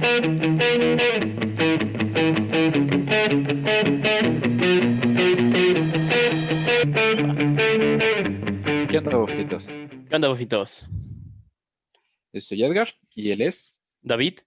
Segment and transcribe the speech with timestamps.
[0.00, 0.06] ¿Qué
[8.96, 9.66] onda, bofitos?
[9.66, 10.88] ¿Qué onda, bofitos?
[12.38, 14.38] Soy Edgar y él es, David,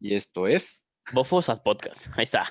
[0.00, 0.82] y esto es
[1.12, 2.06] Bofos al Podcast.
[2.16, 2.46] Ahí está.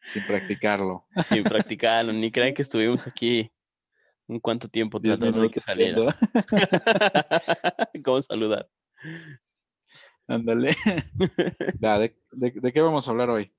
[0.00, 1.06] Sin practicarlo.
[1.22, 3.52] Sin practicarlo, ni crean que estuvimos aquí
[4.28, 6.18] un cuánto tiempo tratando de que saliera.
[8.04, 8.68] ¿Cómo saludar?
[10.28, 10.76] Ándale.
[11.80, 13.52] ¿De, de, de qué vamos a hablar hoy?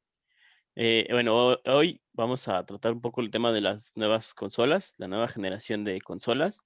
[0.76, 4.94] Eh, bueno, ho- hoy vamos a tratar un poco el tema de las nuevas consolas,
[4.98, 6.62] la nueva generación de consolas.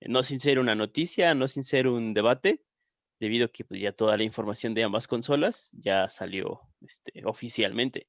[0.00, 2.64] Eh, No sin ser una noticia, no sin ser un debate,
[3.20, 8.08] debido a que pues, ya toda la información de ambas consolas ya salió este, oficialmente.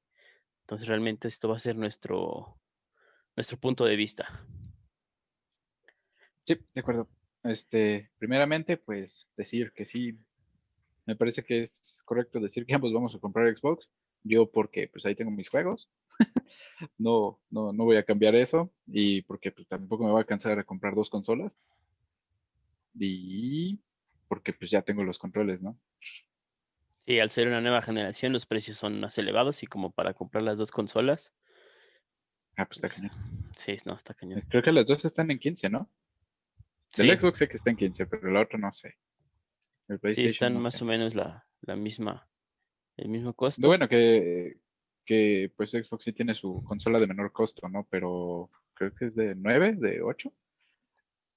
[0.62, 2.60] Entonces realmente esto va a ser nuestro,
[3.36, 4.46] nuestro punto de vista.
[6.46, 7.08] Sí, de acuerdo.
[7.44, 10.18] Este, primeramente, pues decir que sí,
[11.06, 13.90] me parece que es correcto decir que ambos vamos a comprar Xbox.
[14.24, 15.90] Yo porque pues ahí tengo mis juegos.
[16.98, 18.72] no, no, no voy a cambiar eso.
[18.88, 21.52] Y porque pues, tampoco me va a cansar a comprar dos consolas.
[22.96, 23.80] Y
[24.28, 25.78] porque pues ya tengo los controles, ¿no?
[27.06, 30.44] Sí, al ser una nueva generación, los precios son más elevados y como para comprar
[30.44, 31.34] las dos consolas,
[32.56, 33.12] Ah, pues está pues, cañón.
[33.56, 34.44] sí, no, está cañón.
[34.50, 35.90] Creo que las dos están en 15, ¿no?
[36.94, 38.96] Sí, El Xbox sé que está en 15, pero el otro no sé.
[39.88, 40.84] El sí, están no más sé.
[40.84, 42.30] o menos la, la misma,
[42.98, 43.68] el mismo costo.
[43.68, 44.58] Bueno que,
[45.04, 47.88] que pues Xbox sí tiene su consola de menor costo, ¿no?
[47.90, 50.32] Pero creo que es de 9, de 8.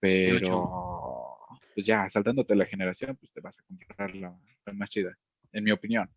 [0.03, 0.45] De ocho.
[0.45, 1.37] Pero
[1.75, 5.19] pues ya, saltándote la generación, pues te vas a comprar la, la más chida,
[5.53, 6.11] en mi opinión.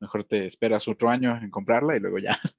[0.00, 2.38] Mejor te esperas otro año en comprarla y luego ya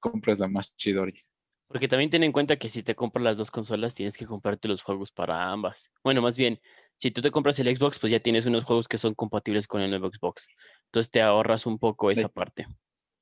[0.00, 1.30] compras la más chidoris.
[1.68, 4.68] Porque también ten en cuenta que si te compras las dos consolas, tienes que comprarte
[4.68, 5.92] los juegos para ambas.
[6.02, 6.60] Bueno, más bien,
[6.96, 9.82] si tú te compras el Xbox, pues ya tienes unos juegos que son compatibles con
[9.82, 10.48] el nuevo Xbox.
[10.86, 12.66] Entonces te ahorras un poco esa De- parte.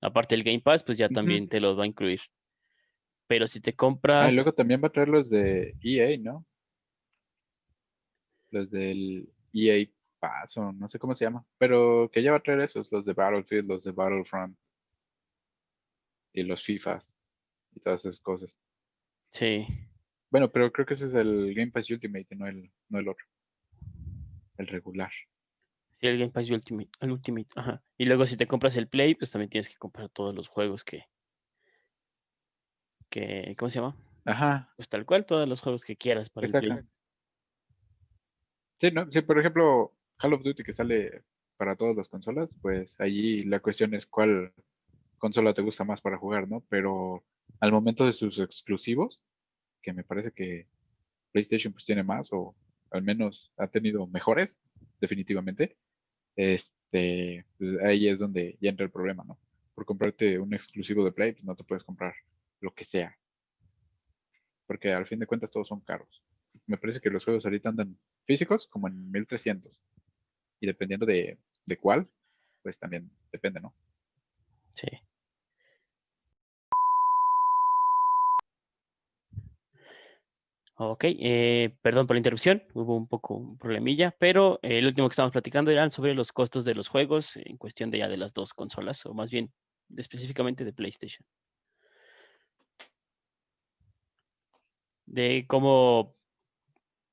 [0.00, 2.20] Aparte el Game Pass, pues ya también te los va a incluir.
[3.26, 4.32] Pero si te Ah, compras...
[4.32, 6.46] y luego también va a traer los de EA, ¿no?
[8.50, 9.88] Los del EA
[10.20, 11.44] Pass o no sé cómo se llama.
[11.58, 14.56] Pero que ya va a traer esos, los de Battlefield, los de Battlefront.
[16.32, 17.15] Y los FIFAs.
[17.76, 18.58] Y todas esas cosas.
[19.30, 19.66] Sí,
[20.30, 23.24] Bueno, pero creo que ese es el Game Pass Ultimate, no el, no el otro.
[24.58, 25.10] El regular.
[26.00, 27.82] sí, el Game Pass Ultimate, el Ultimate, ajá.
[27.98, 30.84] Y luego si te compras el Play, pues también tienes que comprar todos los juegos
[30.84, 31.04] que...
[33.10, 33.96] que ¿Cómo se llama?
[34.24, 36.70] Ajá, Pues tal cual, todos los juegos que quieras para el Play.
[36.70, 36.92] exacto.
[38.78, 39.10] Sí, ¿no?
[39.10, 41.24] Sí, por ejemplo, Call of Duty que sale
[41.56, 44.52] para todas las consolas, pues allí la cuestión es cuál
[45.18, 46.62] consola te gusta más para jugar, ¿no?
[46.68, 47.24] Pero
[47.60, 49.20] al momento de sus exclusivos,
[49.82, 50.66] que me parece que
[51.32, 52.54] PlayStation pues tiene más o
[52.90, 54.58] al menos ha tenido mejores,
[55.00, 55.76] definitivamente,
[56.36, 59.38] este, pues ahí es donde ya entra el problema, ¿no?
[59.74, 62.14] Por comprarte un exclusivo de Play, pues no te puedes comprar
[62.60, 63.16] lo que sea.
[64.66, 66.22] Porque al fin de cuentas todos son caros.
[66.66, 69.80] Me parece que los juegos ahorita andan físicos como en 1300.
[70.60, 72.08] Y dependiendo de, de cuál,
[72.62, 73.74] pues también depende, ¿no?
[74.70, 74.88] Sí.
[80.78, 85.08] Ok, eh, perdón por la interrupción, hubo un poco un problemilla, pero eh, el último
[85.08, 88.18] que estábamos platicando eran sobre los costos de los juegos en cuestión de ya de
[88.18, 89.50] las dos consolas, o más bien
[89.88, 91.24] de- específicamente de PlayStation.
[95.06, 96.14] De cómo,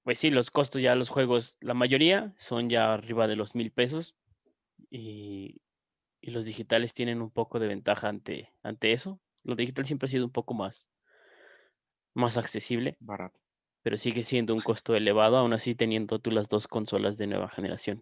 [0.03, 3.71] pues sí, los costos ya los juegos, la mayoría son ya arriba de los mil
[3.71, 4.15] pesos
[4.91, 5.61] y,
[6.21, 9.21] y los digitales tienen un poco de ventaja ante, ante eso.
[9.43, 10.89] Lo digital siempre ha sido un poco más,
[12.15, 13.39] más accesible Barato.
[13.83, 17.49] Pero sigue siendo un costo elevado, aún así teniendo tú las dos consolas de nueva
[17.49, 18.01] generación.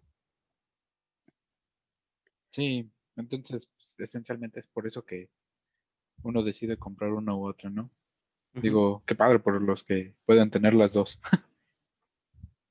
[2.52, 5.30] Sí, entonces pues, esencialmente es por eso que
[6.24, 7.90] uno decide comprar una u otra, ¿no?
[8.54, 11.20] Digo, qué padre por los que puedan tener las dos.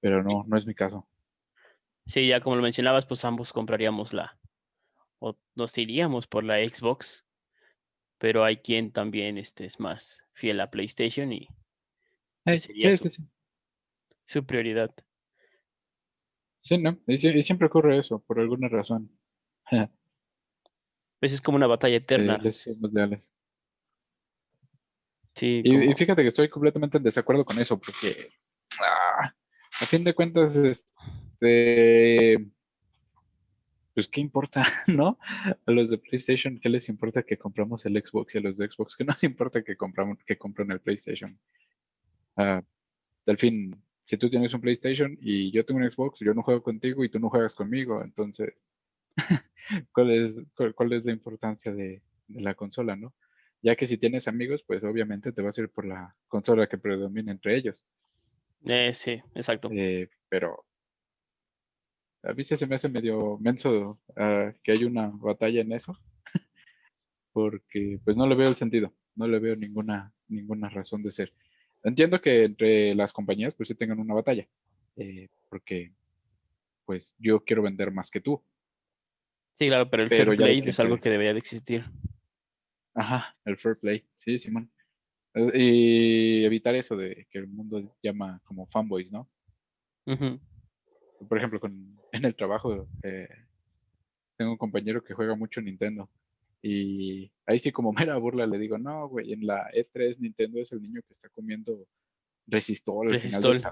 [0.00, 1.06] Pero no, no es mi caso.
[2.06, 4.38] Sí, ya como lo mencionabas, pues ambos compraríamos la,
[5.19, 7.26] o nos iríamos por la Xbox,
[8.19, 11.49] pero hay quien también este, es más fiel a PlayStation y
[12.46, 13.22] Eh, sería sí, su- sí,
[14.25, 14.94] su prioridad.
[16.62, 16.98] Sí, ¿no?
[17.06, 19.10] Y, sie- y siempre ocurre eso, por alguna razón.
[21.20, 22.38] Pues es como una batalla eterna.
[22.38, 23.31] les somos leales.
[25.34, 28.31] Sí, Y, fíjate que estoy completamente en desacuerdo con eso, porque
[28.81, 29.34] ah,
[29.82, 32.38] a fin de cuentas, este,
[33.94, 35.19] pues qué importa, ¿no?
[35.66, 38.69] A los de PlayStation, ¿qué les importa que compramos el Xbox y a los de
[38.69, 41.38] Xbox, ¿qué nos importa que compramos, que compren el PlayStation?
[42.37, 43.81] Al fin,
[44.11, 47.09] si tú tienes un PlayStation y yo tengo un Xbox, yo no juego contigo y
[47.09, 48.55] tú no juegas conmigo, entonces,
[49.93, 50.37] ¿cuál es,
[50.75, 53.15] cuál, es la importancia de, la consola, no?
[53.62, 56.77] Ya que si tienes amigos, pues obviamente te vas a ir por la consola que
[56.77, 57.85] predomina entre ellos.
[58.65, 59.71] Eh, sí, exacto.
[59.73, 60.65] Eh, pero
[62.25, 65.97] a mí se me hace medio menso ah, que hay una batalla en eso,
[67.32, 71.32] porque pues no le veo el sentido, no le veo ninguna, ninguna razón de ser.
[71.82, 74.47] Entiendo que entre las compañías pues sí tengan una batalla,
[74.97, 75.93] eh, porque
[76.85, 78.43] pues yo quiero vender más que tú.
[79.55, 81.85] Sí, claro, pero el fair play es algo que debería de existir.
[82.94, 84.71] Ajá, el fair play, sí, Simón.
[85.35, 89.29] Eh, y evitar eso de que el mundo llama como fanboys, ¿no?
[91.29, 93.29] Por ejemplo, con, en el trabajo eh,
[94.37, 96.11] tengo un compañero que juega mucho Nintendo
[96.62, 100.72] y ahí sí como mera burla le digo, no, güey, en la E3 Nintendo es
[100.72, 101.86] el niño que está comiendo
[102.46, 103.62] resistol al final del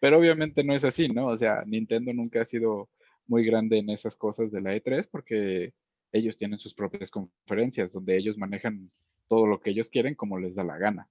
[0.00, 1.28] Pero obviamente no es así, ¿no?
[1.28, 2.90] O sea, Nintendo nunca ha sido
[3.26, 5.74] muy grande en esas cosas de la E3 porque
[6.10, 8.90] ellos tienen sus propias conferencias donde ellos manejan
[9.28, 11.08] todo lo que ellos quieren como les da la gana.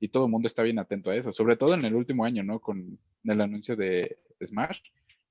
[0.00, 2.42] Y todo el mundo está bien atento a eso, sobre todo en el último año,
[2.42, 2.60] ¿no?
[2.60, 4.80] Con el anuncio de Smash,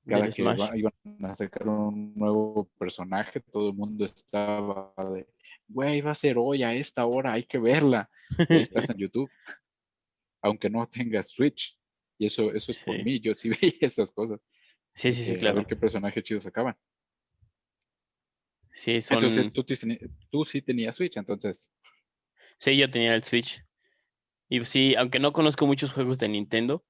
[0.07, 5.27] cada que iban a sacar un nuevo personaje, todo el mundo estaba de,
[5.67, 8.09] güey, va a ser hoy a esta hora, hay que verla.
[8.49, 9.29] Y estás en YouTube,
[10.41, 11.77] aunque no tengas Switch.
[12.17, 14.39] Y eso, eso es por mí, yo sí veía esas cosas.
[14.93, 15.57] Sí, sí, sí, claro.
[15.57, 16.75] A ver qué personajes chidos sacaban.
[18.73, 19.23] Sí, son...
[19.23, 19.65] Entonces tú,
[20.29, 21.71] tú sí tenías Switch, entonces.
[22.57, 23.63] Sí, yo tenía el Switch.
[24.49, 26.83] Y sí, aunque no conozco muchos juegos de Nintendo,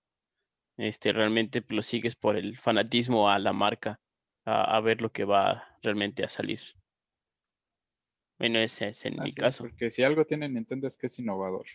[0.81, 3.99] este, realmente lo sigues por el fanatismo a la marca,
[4.45, 6.59] a, ver lo que va realmente a salir.
[8.39, 9.65] Bueno, ese es en mi caso.
[9.65, 11.67] Porque si algo tiene Nintendo es que es innovador.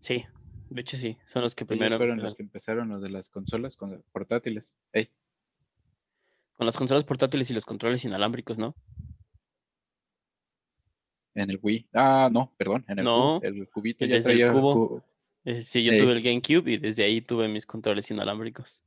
[0.00, 0.24] Sí,
[0.70, 1.98] de hecho sí, son los que primero...
[1.98, 4.74] fueron los que empezaron los de las consolas con portátiles.
[6.54, 8.74] Con las consolas portátiles y los controles inalámbricos, ¿no?
[11.34, 11.88] En el Wii.
[11.92, 15.04] Ah, no, perdón, en el, no, el cubito ya traía el cubo.
[15.44, 18.82] Eh, sí, yo tuve el GameCube y desde ahí tuve mis controles inalámbricos.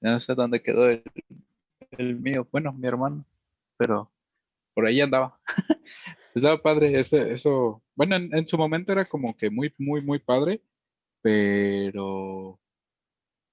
[0.00, 1.02] no sé dónde quedó el,
[2.20, 3.24] mío, bueno, mi hermano,
[3.76, 4.10] pero
[4.74, 5.38] por ahí andaba.
[6.34, 10.62] Estaba padre, este, eso, bueno, en, su momento era como que muy, muy, muy padre,
[11.20, 12.58] pero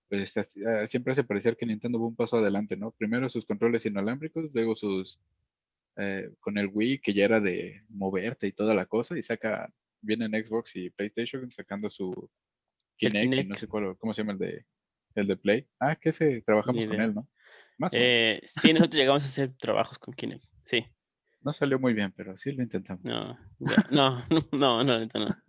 [0.07, 2.91] pues, ah, siempre se parecía que Nintendo fue un paso adelante, ¿no?
[2.91, 5.19] Primero sus controles inalámbricos, luego sus,
[5.97, 9.73] eh, con el Wii, que ya era de moverte y toda la cosa, y saca
[10.01, 12.29] vienen Xbox y PlayStation sacando su
[12.97, 14.65] Kinect, no sé cuál, cómo se llama el de
[15.15, 15.67] el de Play.
[15.79, 17.27] Ah, que ese trabajamos con él, ¿no?
[17.77, 20.85] Más eh, sí, nosotros llegamos a hacer trabajos con Kinect, sí.
[21.41, 23.03] No salió muy bien, pero sí lo intentamos.
[23.03, 23.37] No,
[23.91, 25.43] no, no, no, no,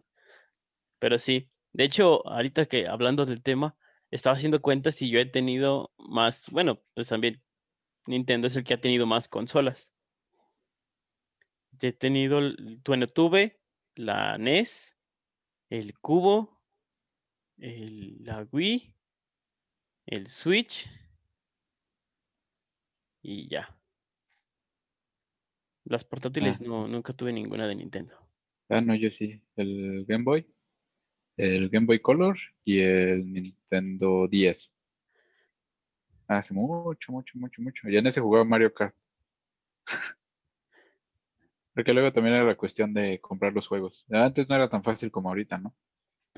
[0.98, 1.50] Pero sí.
[1.72, 3.76] De hecho, ahorita que hablando del tema,
[4.10, 7.42] estaba haciendo cuentas y yo he tenido más, bueno, pues también
[8.06, 9.94] Nintendo es el que ha tenido más consolas.
[11.80, 12.40] He tenido,
[12.84, 13.59] bueno, tuve
[14.04, 14.96] la NES,
[15.68, 16.60] el Cubo,
[17.58, 18.94] el, la Wii,
[20.06, 20.88] el Switch
[23.22, 23.76] y ya.
[25.84, 26.64] Las portátiles ah.
[26.66, 28.16] no, nunca tuve ninguna de Nintendo.
[28.68, 29.42] Ah, no, yo sí.
[29.56, 30.46] El Game Boy,
[31.36, 34.74] el Game Boy Color y el Nintendo 10.
[36.28, 37.88] Hace mucho, mucho, mucho, mucho.
[37.88, 38.94] Ya en ese jugaba Mario Kart.
[41.74, 44.06] Porque luego también era la cuestión de comprar los juegos.
[44.10, 45.74] Antes no era tan fácil como ahorita, ¿no?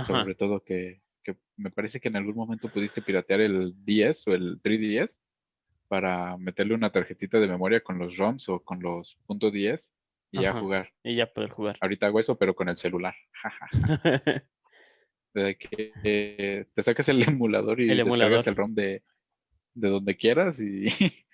[0.06, 1.02] Sobre todo que,
[1.56, 5.18] me parece que en algún momento pudiste piratear el 10 o el 3DS
[5.88, 9.90] para meterle una tarjetita de memoria con los ROMs o con los puntos 10
[10.32, 10.90] y ya jugar.
[11.02, 11.76] Y ya poder jugar.
[11.80, 13.14] Ahorita hago eso, pero con el celular.
[15.34, 19.02] de que te sacas el emulador y el descargas el ROM de,
[19.74, 20.86] de donde quieras y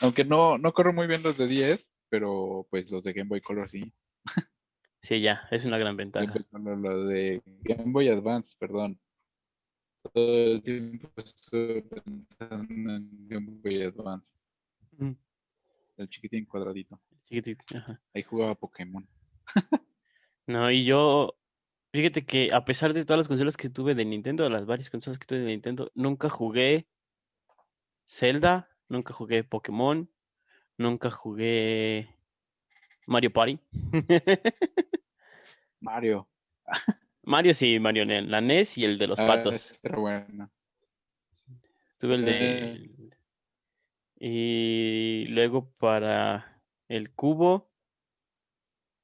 [0.00, 3.40] aunque no, no corro muy bien los de 10, pero pues los de Game Boy
[3.40, 3.92] Color sí.
[5.02, 6.34] Sí, ya, es una gran ventaja.
[6.50, 8.98] Lo de Game Boy Advance, perdón.
[10.12, 14.32] Todo el tiempo estuve pensando en Game Boy Advance.
[15.96, 17.00] El chiquitín cuadradito.
[17.22, 18.00] Chiquitín, ajá.
[18.14, 19.08] Ahí jugaba Pokémon.
[20.48, 21.36] no, y yo,
[21.92, 24.90] fíjate que a pesar de todas las consolas que tuve de Nintendo, de las varias
[24.90, 26.88] consolas que tuve de Nintendo, nunca jugué
[28.08, 30.10] Zelda, nunca jugué Pokémon,
[30.78, 32.08] Nunca jugué
[33.06, 33.58] Mario Party.
[35.80, 36.28] Mario.
[37.22, 39.80] Mario sí, Mario la NES y el de los ah, patos.
[39.82, 40.50] bueno.
[41.98, 42.72] Tuve el de.
[42.72, 43.10] Eh.
[44.18, 47.70] Y luego para el cubo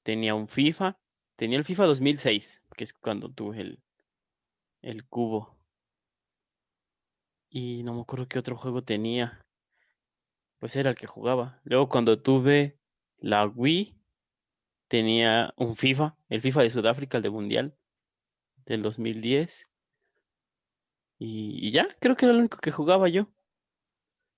[0.02, 0.98] tenía un FIFA.
[1.36, 3.82] Tenía el FIFA 2006 que es cuando tuve el,
[4.82, 5.56] el cubo.
[7.50, 9.44] Y no me acuerdo qué otro juego tenía.
[10.62, 11.60] Pues era el que jugaba.
[11.64, 12.78] Luego cuando tuve
[13.18, 13.96] la Wii,
[14.86, 17.74] tenía un FIFA, el FIFA de Sudáfrica, el de Mundial,
[18.64, 19.68] del 2010.
[21.18, 23.26] Y, y ya, creo que era lo único que jugaba yo.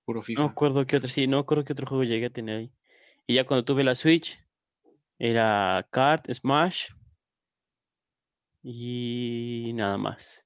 [0.03, 0.41] Puro No FIFA.
[0.45, 2.71] me acuerdo qué otro, sí, no acuerdo qué otro juego llegué a tener ahí.
[3.27, 4.39] Y ya cuando tuve la Switch,
[5.19, 6.87] era Kart, Smash
[8.63, 10.43] y nada más.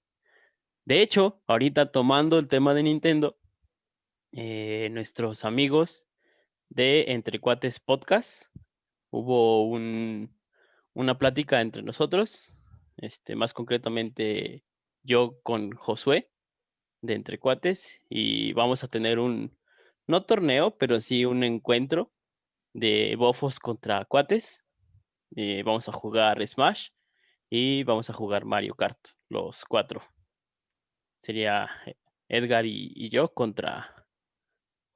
[0.84, 3.40] De hecho, ahorita tomando el tema de Nintendo,
[4.32, 6.08] eh, nuestros amigos
[6.70, 8.54] de Entre Cuates Podcast,
[9.10, 10.38] hubo un,
[10.94, 12.54] una plática entre nosotros,
[12.98, 14.64] este, más concretamente
[15.02, 16.30] yo con Josué
[17.02, 19.58] de Entre Cuates, y vamos a tener un,
[20.06, 22.12] no torneo, pero sí un encuentro
[22.74, 24.64] de bofos contra cuates.
[25.36, 26.90] Eh, vamos a jugar Smash
[27.50, 30.04] y vamos a jugar Mario Kart, los cuatro.
[31.22, 31.70] Sería
[32.28, 33.99] Edgar y yo contra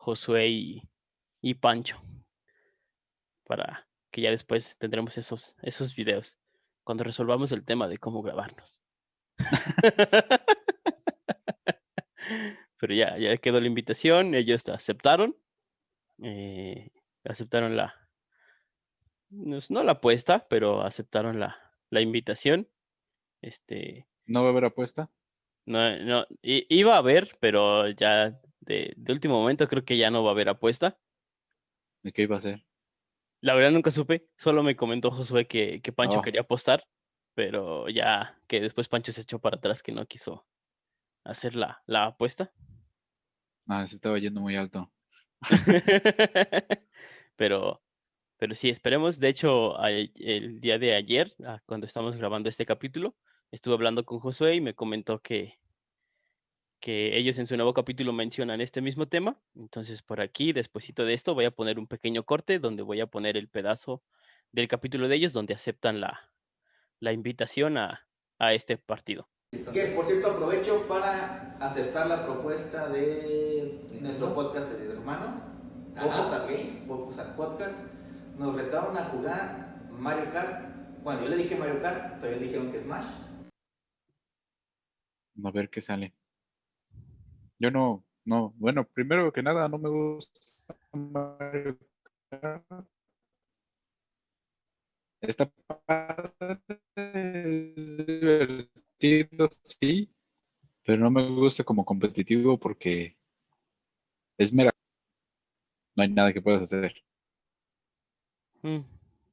[0.03, 0.83] Josué y,
[1.41, 2.01] y Pancho.
[3.45, 6.37] Para que ya después tendremos esos, esos videos
[6.83, 8.81] cuando resolvamos el tema de cómo grabarnos.
[12.77, 15.37] Pero ya, ya quedó la invitación, ellos aceptaron.
[16.21, 16.91] eh,
[17.23, 17.95] aceptaron la,
[19.29, 21.57] no la apuesta, pero aceptaron la,
[21.89, 22.67] la invitación.
[23.41, 25.09] Este, ¿No va a haber apuesta?
[25.65, 30.23] no, no, iba a haber, pero ya de, de último momento creo que ya no
[30.23, 30.97] va a haber apuesta.
[32.03, 32.65] ¿De qué iba a ser?
[33.41, 36.21] La verdad nunca supe, solo me comentó Josué que, que Pancho Oh.
[36.21, 36.85] quería apostar,
[37.35, 40.45] pero ya que después Pancho se echó para atrás que no quiso
[41.25, 42.53] hacer la, la apuesta.
[43.67, 44.91] Ah, se estaba yendo muy alto.
[47.35, 47.81] pero,
[48.37, 49.19] pero sí, esperemos.
[49.19, 53.15] De hecho, el día de ayer, ah, cuando estamos grabando este capítulo,
[53.51, 55.59] estuve hablando con Josué y me comentó que,
[56.83, 59.39] que ellos en su nuevo capítulo mencionan este mismo tema.
[59.55, 63.07] Entonces, por aquí, despuesito de esto, voy a poner un pequeño corte donde voy a
[63.07, 64.03] poner el pedazo
[64.51, 66.29] del capítulo de ellos donde aceptan la,
[66.99, 68.05] la invitación a,
[68.37, 69.29] a este partido.
[69.71, 75.41] Que por cierto aprovecho para aceptar la propuesta de nuestro podcast de hermano,
[75.95, 77.77] Bofos at Games, Bofos at Podcast.
[78.37, 80.65] Nos retaron a jugar Mario Kart.
[81.01, 83.05] Bueno, yo le dije Mario Kart, pero ellos dijeron que Smash.
[85.45, 86.13] A ver qué sale.
[87.63, 90.39] Yo no, no, bueno, primero que nada, no me gusta
[90.93, 91.77] Mario
[92.29, 92.87] Kart.
[95.21, 95.49] Está
[95.87, 96.59] padre,
[96.95, 100.13] es divertido, sí,
[100.85, 103.17] pero no me gusta como competitivo porque
[104.37, 104.71] es mera.
[105.95, 106.93] No hay nada que puedas hacer.
[108.63, 108.83] Mm,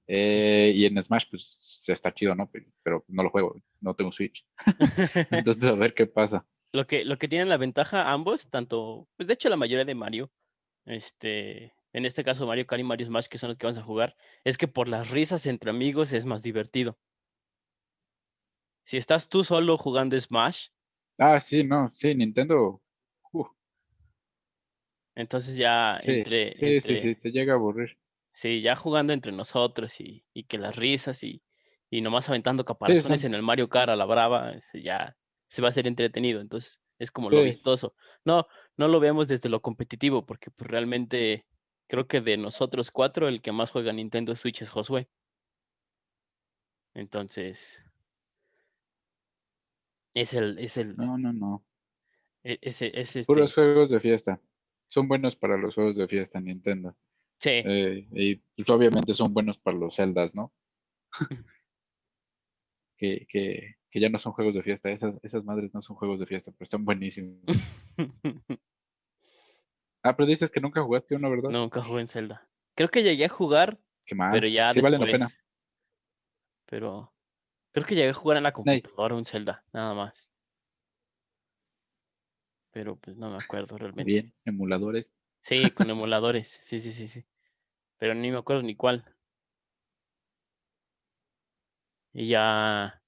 [0.06, 2.50] Eh, y en Smash, pues está chido, ¿no?
[2.50, 4.44] Pero, pero no lo juego, no tengo Switch.
[5.30, 6.46] Entonces, a ver qué pasa.
[6.72, 9.94] Lo que, lo que tienen la ventaja ambos, tanto, pues de hecho la mayoría de
[9.94, 10.30] Mario,
[10.86, 13.82] este, en este caso Mario Kart y Mario Smash, que son los que vamos a
[13.84, 16.98] jugar, es que por las risas entre amigos es más divertido.
[18.84, 20.66] Si estás tú solo jugando Smash,
[21.18, 22.82] Ah, sí, no, sí, Nintendo.
[23.32, 23.44] uh,
[25.14, 27.96] entonces ya sí, entre, sí, entre- sí, sí, te llega a aburrir.
[28.32, 31.42] sí, ya jugando entre nosotros y, y que las risas y,
[31.90, 35.16] y nomás aventando caparazones son- en el Mario Kart a la brava, ya
[35.50, 36.40] se va a hacer entretenido.
[36.40, 37.94] Entonces es como lo vistoso.
[38.24, 41.44] No, no lo vemos desde lo competitivo, porque pues, realmente
[41.88, 45.08] creo que de nosotros cuatro, el que más juega Nintendo Switch es Josué.
[46.94, 47.84] Entonces,
[50.14, 51.64] es el, es el, No, no, no.
[52.44, 54.40] e- es este, Puros juegos de fiesta.
[54.88, 56.96] Son buenos para los juegos de fiesta, Nintendo.
[57.38, 60.52] sí, Eh, y pues obviamente son buenos para los Zeldas, ¿no?
[62.96, 64.90] que, que, que ya no son juegos de fiesta.
[64.90, 67.38] Esas, esas madres no son juegos de fiesta, pero están buenísimos.
[70.02, 71.50] Ah, pero dices que nunca jugaste uno, ¿verdad?
[71.50, 72.48] nunca jugué en Zelda.
[72.74, 74.32] Creo que llegué a jugar Qué mal.
[74.32, 74.92] pero ya sí después.
[74.92, 75.28] vale la pena.
[76.64, 77.12] Pero
[77.72, 80.32] creo que llegué a jugar en la computadora un Zelda, nada más.
[82.70, 84.10] Pero pues no me acuerdo realmente.
[84.10, 85.12] Bien, emuladores.
[85.42, 87.26] Sí, con emuladores, sí, sí, sí, sí.
[87.98, 89.04] Pero ni me acuerdo ni cuál.
[92.12, 92.99] Y ya,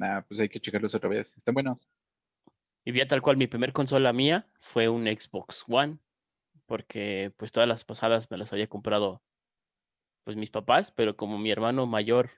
[0.00, 1.36] Nah, pues hay que checarlos otra vez.
[1.36, 1.86] Están buenos.
[2.86, 5.98] y ya tal cual, mi primer consola mía fue un Xbox One,
[6.64, 9.22] porque pues todas las pasadas me las había comprado
[10.24, 12.30] pues mis papás, pero como mi hermano mayor,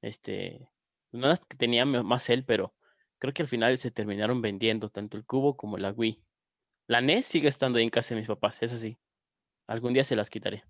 [0.00, 0.70] este,
[1.10, 2.72] no es que tenía más él, pero
[3.18, 6.22] creo que al final se terminaron vendiendo tanto el cubo como la Wii.
[6.86, 8.96] La NES sigue estando ahí en casa de mis papás, es así.
[9.66, 10.64] Algún día se las quitaré.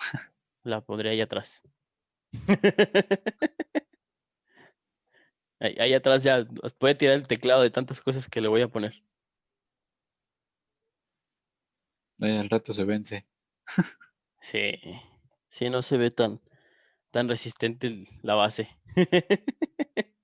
[0.64, 1.62] La pondré ahí atrás.
[5.62, 6.44] Ahí, ahí atrás ya
[6.78, 9.02] puede tirar el teclado de tantas cosas que le voy a poner.
[12.20, 13.26] Al rato se vence.
[14.40, 14.74] Sí,
[15.48, 16.40] sí, no se ve tan,
[17.12, 18.68] tan resistente la base.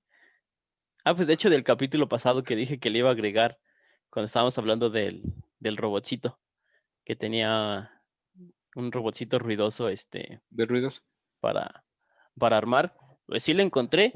[1.03, 3.59] Ah, pues de hecho del capítulo pasado que dije que le iba a agregar
[4.09, 5.23] cuando estábamos hablando del,
[5.59, 6.39] del robotcito,
[7.05, 8.03] que tenía
[8.75, 11.03] un robotcito ruidoso este, ¿De ruidos?
[11.39, 11.83] para,
[12.37, 14.13] para armar, pues sí lo encontré,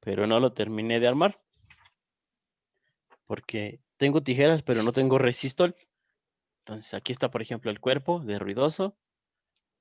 [0.00, 1.40] pero no lo terminé de armar.
[3.26, 5.74] Porque tengo tijeras, pero no tengo resistol.
[6.60, 8.96] Entonces aquí está, por ejemplo, el cuerpo de ruidoso.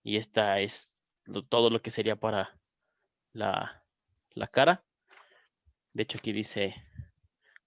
[0.03, 0.95] Y esta es
[1.49, 2.59] todo lo que sería para
[3.33, 3.83] la,
[4.31, 4.83] la cara.
[5.93, 6.75] De hecho, aquí dice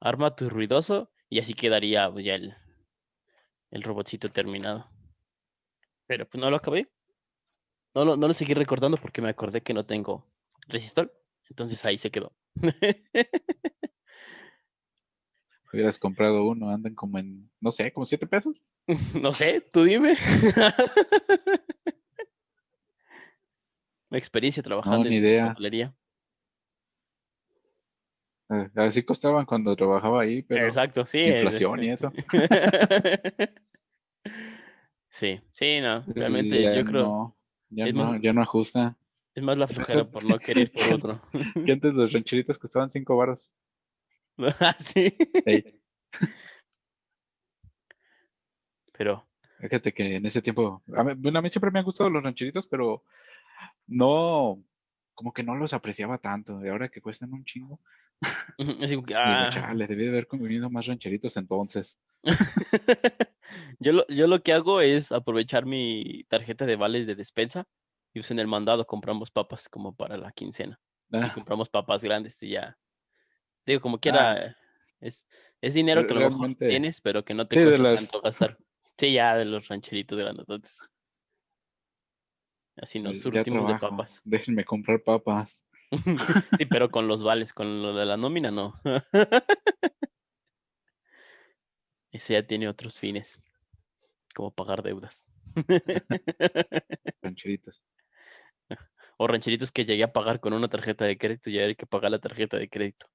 [0.00, 1.10] arma tu ruidoso.
[1.28, 2.56] Y así quedaría pues, ya el,
[3.70, 4.88] el robotcito terminado.
[6.06, 6.90] Pero pues no lo acabé.
[7.94, 10.26] No lo, no lo seguí recordando porque me acordé que no tengo
[10.68, 11.12] resistol.
[11.50, 12.32] Entonces ahí se quedó.
[15.72, 18.62] Hubieras comprado uno, andan como en, no sé, como siete pesos.
[19.22, 20.16] No sé, tú dime.
[24.10, 25.52] Mi experiencia trabajando ni en idea.
[25.52, 25.94] hotelería.
[28.50, 31.18] Eh, Así costaban cuando trabajaba ahí, pero Exacto, sí.
[31.20, 32.12] es- inflación y es- eso.
[35.10, 36.02] sí, sí, no.
[36.14, 37.36] Realmente yo creo no,
[37.68, 38.96] ya no, ya no ajusta.
[39.38, 41.22] Es más la flojera por no querer por otro.
[41.64, 43.52] Que antes los rancheritos costaban cinco varos.
[44.60, 45.12] Ah, sí.
[48.92, 49.26] Pero
[49.58, 52.22] fíjate que en ese tiempo, a mí, bueno, a mí siempre me han gustado los
[52.22, 53.02] rancheritos, pero
[53.88, 54.62] no,
[55.14, 56.64] como que no los apreciaba tanto.
[56.64, 57.80] Y ahora que cuestan un chingo,
[58.80, 61.98] así que, ah, chale, debí de haber comido más rancheritos entonces.
[63.80, 67.66] yo, lo, yo lo que hago es aprovechar mi tarjeta de vales de despensa
[68.14, 70.80] y pues en el mandado compramos papas como para la quincena.
[71.10, 72.78] y Ah, compramos papas grandes y ya.
[73.64, 74.56] Digo, como quiera,
[75.00, 75.26] es,
[75.60, 78.20] es dinero que a lo mejor tienes, pero que no te Sí, cuesta las- tanto
[78.20, 78.58] gastar.
[78.98, 80.46] Sí, ya de los rancheritos grandes.
[82.76, 84.20] Así nos surtimos de papas.
[84.24, 85.64] Déjenme comprar papas.
[86.58, 88.74] Sí, pero con los vales, con lo de la nómina, no.
[92.10, 93.40] Ese ya tiene otros fines,
[94.34, 95.28] como pagar deudas.
[97.22, 97.82] Rancheritos.
[99.16, 101.86] O rancheritos que llegué a pagar con una tarjeta de crédito y ahora hay que
[101.86, 103.06] pagar la tarjeta de crédito.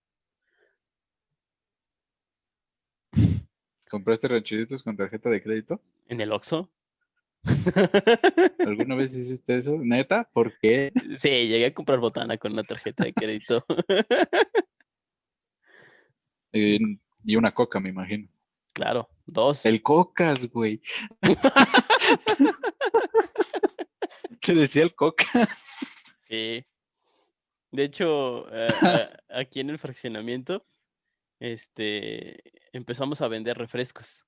[3.89, 5.81] ¿Compraste rancheritos con tarjeta de crédito?
[6.07, 6.71] En el Oxxo.
[8.59, 9.77] ¿Alguna vez hiciste eso?
[9.77, 10.29] ¿Neta?
[10.33, 10.91] ¿Por qué?
[11.19, 13.65] Sí, llegué a comprar botana con una tarjeta de crédito.
[16.55, 18.27] Y, y una coca, me imagino.
[18.73, 19.65] Claro, dos.
[19.65, 20.81] El cocas, güey.
[24.41, 25.25] ¿Qué decía el coca?
[26.27, 26.65] Sí.
[27.71, 29.09] De hecho, eh, a-
[29.39, 30.65] aquí en el fraccionamiento,
[31.39, 34.25] este, empezamos a vender refrescos.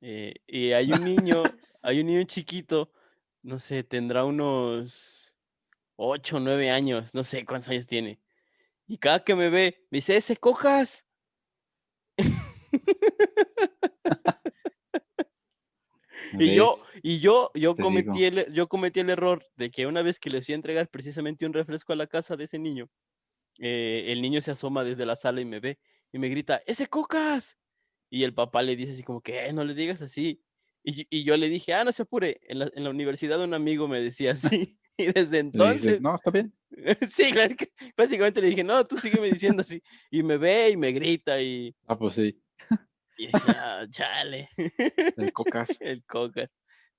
[0.00, 1.42] Eh, y hay un niño,
[1.82, 2.92] hay un niño chiquito,
[3.42, 5.36] no sé, tendrá unos
[5.96, 8.20] ocho o nueve años, no sé cuántos años tiene.
[8.86, 11.06] Y cada que me ve, me dice, ese cojas.
[16.38, 18.24] Y yo, y yo, yo Te cometí digo.
[18.24, 21.46] el, yo cometí el error de que una vez que les fui a entregar precisamente
[21.46, 22.88] un refresco a la casa de ese niño,
[23.60, 25.78] eh, el niño se asoma desde la sala y me ve
[26.12, 27.58] y me grita, ¡ese cocas!
[28.10, 30.42] Y el papá le dice así como que, "Eh, no le digas así.
[30.84, 33.42] Y, yo- y yo le dije, ah, no se apure, en la, en la universidad
[33.42, 34.78] un amigo me decía así.
[34.98, 36.52] Y desde Le entonces, dices, no, está bien.
[37.10, 39.82] sí, claro que básicamente le dije, no, tú sígueme diciendo así.
[40.10, 42.42] Y me ve y me grita y, Ah, pues sí,
[43.16, 44.48] y dije, "Ah, chale.
[44.56, 45.78] el cocas.
[45.80, 46.50] El Cocas.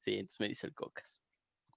[0.01, 1.21] Sí, entonces me dice el Cocas.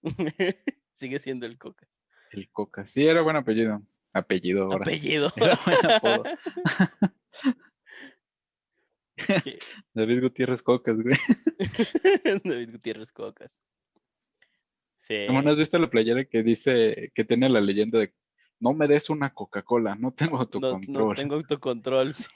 [0.99, 1.89] Sigue siendo el Cocas.
[2.31, 2.91] El cocas.
[2.91, 3.83] Sí, era buen apellido.
[4.13, 4.83] Apellido ahora.
[4.83, 5.31] Apellido.
[5.37, 6.25] Era buen apodo.
[9.17, 9.59] Que-
[9.95, 11.17] David Gutiérrez Cocas, güey.
[12.45, 13.61] David Gutiérrez Cocas.
[14.99, 15.25] Sí.
[15.27, 18.13] ¿Cómo no has visto la playera que dice, que tiene la leyenda de
[18.61, 21.09] no me des una Coca-Cola, no tengo No, autocontrol?
[21.09, 22.29] no tengo autocontrol, sí.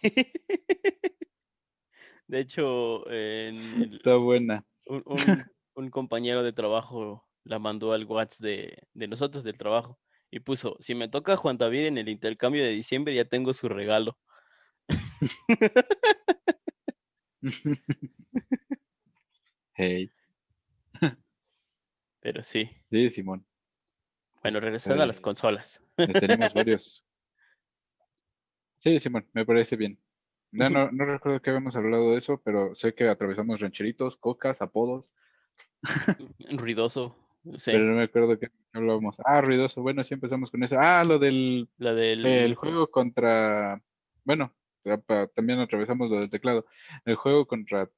[2.33, 4.65] De hecho, en el- Está buena.
[4.87, 5.03] un,
[5.45, 9.99] un- un compañero de trabajo la mandó al WhatsApp de, de nosotros del trabajo
[10.31, 13.69] y puso, si me toca Juan David en el intercambio de diciembre, ya tengo su
[13.69, 14.17] regalo.
[19.75, 20.11] hey,
[22.21, 22.71] Pero sí.
[22.91, 23.45] sí, Simón.
[24.43, 25.85] Bueno, regresando a las Eh, consolas.
[25.99, 27.05] Ya tenemos varios.
[28.79, 29.99] Sí, Simón, me parece bien.
[30.53, 34.61] No, no, no recuerdo que habíamos hablado de eso, pero sé que atravesamos rancheritos, cocas,
[34.61, 35.13] apodos,
[36.51, 37.17] Ruidoso.
[37.57, 37.73] Sí.
[37.73, 40.77] pero no me acuerdo qué, Hablábamos, ah, ruidoso, bueno, sí empezamos con eso.
[40.79, 42.25] Ah, lo del La del...
[42.25, 43.83] el juego contra,
[44.25, 44.55] bueno,
[45.35, 46.67] también atravesamos lo del teclado.
[47.05, 47.91] El juego contra,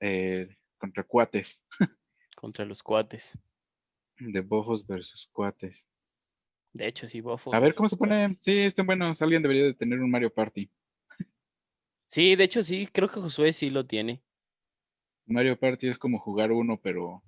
[0.00, 1.64] eh, contra cuates,
[2.36, 3.38] Contra los cuates.
[4.18, 5.86] de bofos versus cuates.
[6.72, 7.54] De hecho, sí, bofo.
[7.54, 8.28] A ver cómo se pone.
[8.40, 9.20] Sí, están buenos.
[9.22, 10.70] Alguien debería de tener un Mario Party.
[12.10, 14.20] Sí, de hecho, sí, creo que Josué sí lo tiene.
[15.26, 17.22] Mario Party es como jugar uno, pero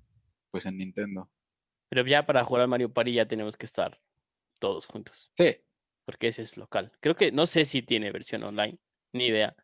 [0.50, 1.30] pues en Nintendo.
[1.88, 4.00] Pero ya para jugar al Mario Party ya tenemos que estar
[4.58, 5.30] todos juntos.
[5.36, 5.56] Sí,
[6.04, 6.90] Porque ese es local.
[6.98, 8.76] Creo que, no sé si tiene versión online.
[9.12, 9.54] Ni idea.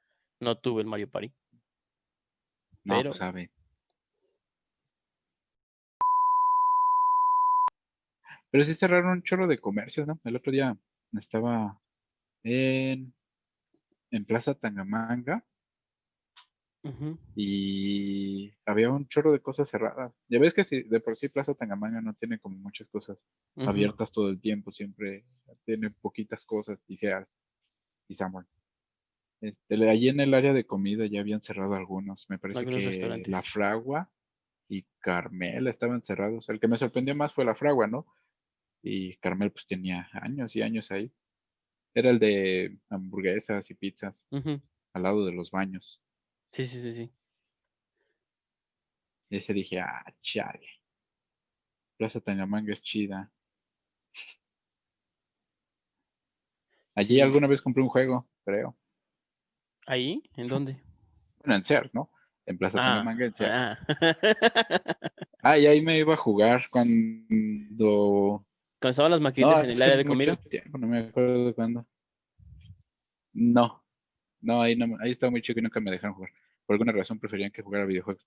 [0.40, 1.32] No tuve el Mario Party.
[2.84, 3.50] no, Pero- pues sabe.
[8.50, 10.20] Pero sí cerraron un chorro de comercios, ¿no?
[10.24, 10.76] El otro día
[11.18, 11.78] estaba
[12.44, 13.12] en,
[14.10, 15.44] en Plaza Tangamanga
[16.82, 17.18] Ujú.
[17.34, 20.14] y había un chorro de cosas cerradas.
[20.28, 23.18] Ya ves que si de por sí Plaza Tangamanga no tiene como muchas cosas
[23.56, 25.24] abiertas todo el tiempo, siempre
[25.64, 27.28] tiene poquitas cosas y seas
[28.08, 28.46] y Samuel.
[29.40, 32.28] Este, allí en el área de comida ya habían cerrado algunos.
[32.28, 33.30] Me parece Algunos que.
[33.30, 34.10] La Fragua
[34.68, 36.48] y Carmel estaban cerrados.
[36.48, 38.06] El que me sorprendió más fue La Fragua, ¿no?
[38.82, 41.12] Y Carmel pues tenía años y años ahí.
[41.98, 46.00] Era el de hamburguesas y pizzas al lado de los baños.
[46.48, 47.12] Sí, sí, sí, sí.
[49.30, 50.68] Y ese dije, ah, chale.
[51.96, 53.32] Plaza Tangamanga es chida.
[56.94, 57.20] Allí Sí.
[57.20, 58.78] alguna vez compré un juego, creo.
[59.86, 60.22] ¿Ahí?
[60.36, 60.80] ¿En dónde?
[61.38, 62.12] Bueno, en Sears, ¿no?
[62.46, 63.52] En Plaza Ah, Tangamanga, en Sears.
[63.52, 63.78] ah.
[65.42, 68.44] Ah, y ahí me iba a jugar cuando...
[68.80, 70.36] Cuando estaban las No, maquinitas en el área de comida.
[70.36, 71.86] tiempo, no me acuerdo de cuándo.
[73.32, 73.84] No,
[74.40, 76.30] no, ahí, no, ahí estaba muy chico y nunca me dejaron jugar.
[76.66, 78.24] Por alguna razón preferían que jugara videojuegos.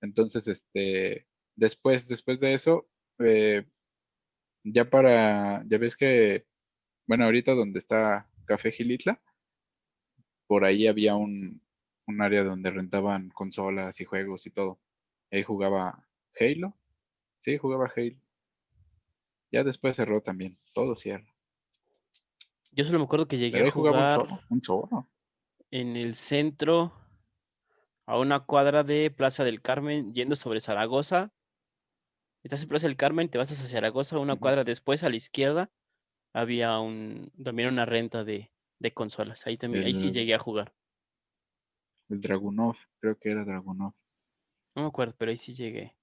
[0.00, 2.88] Entonces, este, después, después de eso,
[3.18, 3.64] eh,
[4.62, 6.46] ya para, ya ves que,
[7.06, 9.20] bueno, ahorita donde está Café Gilitla,
[10.46, 11.62] por ahí había un,
[12.06, 14.78] un área donde rentaban consolas y juegos y todo.
[15.30, 16.06] Ahí jugaba
[16.38, 16.76] Halo.
[17.40, 18.16] Sí, jugaba Halo.
[19.50, 20.58] Ya después cerró también.
[20.74, 21.26] Todo cierra.
[22.72, 24.40] Yo solo me acuerdo que llegué Pero a jugar un chorro.
[24.50, 25.10] Un chorro.
[25.70, 26.92] en el centro,
[28.06, 31.32] a una cuadra de Plaza del Carmen, yendo sobre Zaragoza.
[32.42, 35.70] Estás en Plaza del Carmen, te vas hacia Zaragoza, una cuadra después a la izquierda
[36.34, 39.46] había un, también una renta de, de consolas.
[39.46, 40.74] Ahí también, ahí sí llegué a jugar.
[42.10, 42.76] El Dragunov.
[42.98, 43.94] Creo que era Dragunov.
[44.74, 45.96] No me acuerdo, pero ahí sí llegué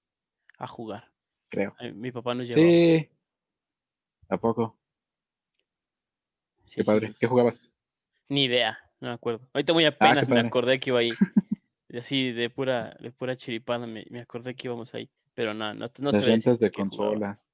[0.58, 1.12] a jugar.
[1.50, 1.76] Creo.
[1.94, 2.66] Mi papá nos llevaba.
[2.66, 3.08] Sí.
[4.32, 4.74] ¿A poco?
[6.66, 7.12] Sí, Qué sí, padre.
[7.20, 7.70] ¿Qué jugabas?
[8.28, 9.48] Ni idea, no me acuerdo.
[9.52, 11.12] Ahorita muy Ah, apenas me acordé que iba ahí.
[11.98, 15.10] Así de pura, de pura chiripada me, me acordé que íbamos ahí.
[15.34, 17.14] Pero no, no, no Las rentas de decirte qué jugaba.
[17.14, 17.48] consolas.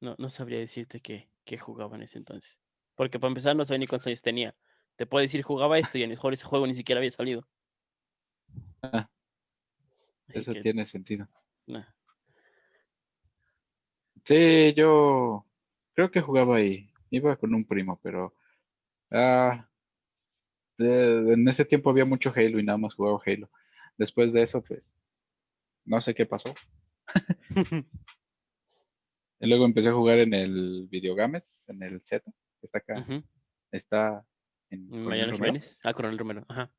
[0.00, 2.58] No, no sabría decirte qué, qué jugaba en ese entonces.
[2.94, 4.54] Porque para empezar no sabía ni cuántos años tenía.
[4.96, 7.46] Te puedo decir jugaba esto y a lo mejor ese juego ni siquiera había salido.
[8.82, 9.08] Ah,
[10.28, 11.28] Eso que, tiene sentido.
[11.66, 11.84] nah.
[14.24, 15.44] Sí, yo
[15.94, 16.90] creo que jugaba ahí.
[17.10, 18.34] Iba con un primo, pero
[19.10, 19.68] ah,
[20.78, 23.50] de- en ese tiempo había mucho Halo y nada más jugaba Halo.
[23.98, 24.82] Después de eso, pues,
[25.84, 26.52] no sé qué pasó.
[29.40, 32.24] Y luego empecé a jugar en el Videogames, en el Z,
[32.60, 33.00] que está acá.
[33.00, 33.24] Ujú.
[33.72, 34.24] Está
[34.70, 35.80] en Coronel Mariano Romero, Jiménez.
[35.82, 36.46] Ah, Coronel Romero.
[36.48, 36.72] Ajá.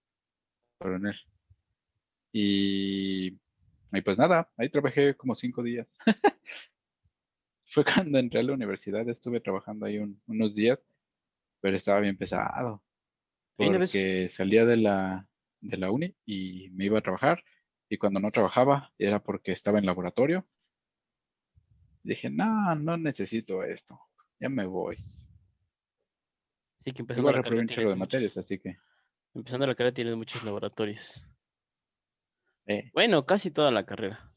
[0.79, 1.15] Coronel.
[2.31, 3.37] Y,
[3.91, 5.93] y pues nada, ahí trabajé como cinco días.
[7.73, 10.85] Fue cuando entré a la universidad, estuve trabajando ahí un- unos días,
[11.61, 12.83] pero estaba bien pesado.
[13.55, 15.27] Porque salía de la,
[15.61, 17.43] de la uni y me iba a trabajar,
[17.89, 20.45] y cuando no trabajaba era porque estaba en laboratorio.
[22.03, 23.99] Dije, no, no necesito esto,
[24.39, 24.97] ya me voy.
[26.83, 28.77] Sí, que empezando la carrera tienes de materias, muchos, así que
[29.33, 31.25] empezando la carrera tienes muchos laboratorios.
[32.65, 34.32] eh, Bueno, casi toda la carrera.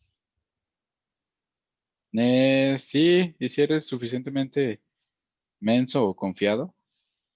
[2.19, 4.81] Eh, sí, y si eres suficientemente
[5.61, 6.75] menso o confiado,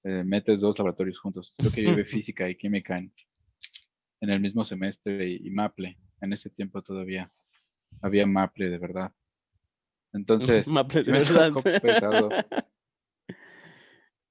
[0.05, 1.55] eh, metes dos laboratorios juntos.
[1.57, 3.13] Creo que llevé física y química en,
[4.21, 5.97] en el mismo semestre y, y Maple.
[6.21, 7.31] En ese tiempo todavía
[8.03, 9.13] había Maple de verdad.
[10.13, 11.53] Entonces, Maple de verdad.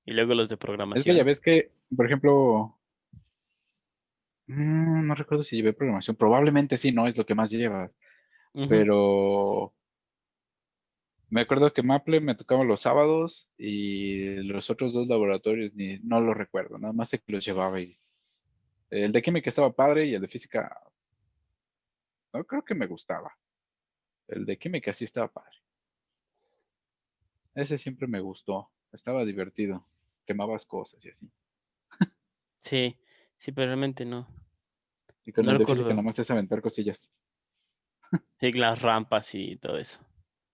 [0.06, 1.18] Y luego los de es que programación.
[1.18, 2.80] ya ves que, por ejemplo,
[4.48, 6.16] mm, no recuerdo si llevé programación.
[6.18, 7.92] Probablemente sí, no es lo que más llevas.
[8.68, 9.76] Pero
[11.30, 16.22] me acuerdo que Maple me tocaba los sábados y los otros dos laboratorios ni no
[16.22, 17.98] los recuerdo, nada más sé que los llevaba y
[18.90, 20.82] el de química estaba padre y el de física
[22.34, 23.36] no creo que me gustaba.
[24.28, 25.58] El de química sí estaba padre.
[27.56, 28.70] Ese siempre me gustó.
[28.92, 29.86] Estaba divertido.
[30.26, 31.30] Quemabas cosas y así.
[32.60, 33.00] Sí,
[33.38, 34.28] sí, pero realmente no.
[35.26, 37.12] Y con No el de física nada más es aventar cosillas.
[38.40, 40.02] Sí, las rampas y todo eso.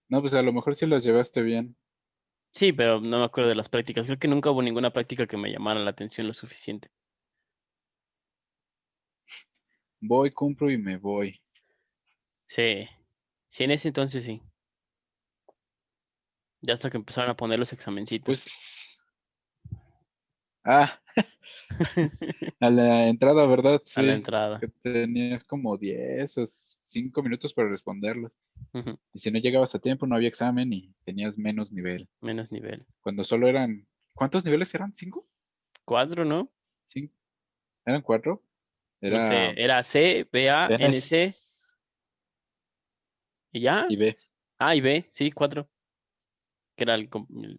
[0.08, 1.76] No, pues a lo mejor sí las llevaste bien.
[2.52, 4.06] Sí, pero no me acuerdo de las prácticas.
[4.06, 6.90] Creo que nunca hubo ninguna práctica que me llamara la atención lo suficiente.
[10.00, 11.42] Voy, cumplo y me voy.
[12.48, 12.88] Sí,
[13.50, 14.42] sí, en ese entonces sí.
[16.62, 18.26] Ya hasta que empezaron a poner los examencitos.
[18.26, 19.00] Pues.
[20.64, 21.00] Ah,
[22.60, 23.82] a la entrada, ¿verdad?
[23.96, 24.60] a la Sí, entrada.
[24.60, 28.32] que tenías como 10 o 5 minutos para responderlo.
[29.14, 32.08] Y si no llegabas a tiempo, no había examen y tenías menos nivel.
[32.22, 32.86] Menos nivel.
[33.02, 33.88] Cuando solo eran.
[34.14, 34.94] ¿Cuántos niveles eran?
[34.94, 35.28] ¿Cinco?
[35.86, 36.50] Cuatro, ¿no?
[36.88, 37.14] ¿Cinco?
[37.86, 38.42] ¿Eran cuatro?
[39.02, 41.32] No sé, Era era C, BA, NC
[43.54, 43.88] y ya.
[43.90, 44.14] y B.
[44.60, 45.70] Ah, y B, sí, cuatro.
[46.76, 47.10] Que era el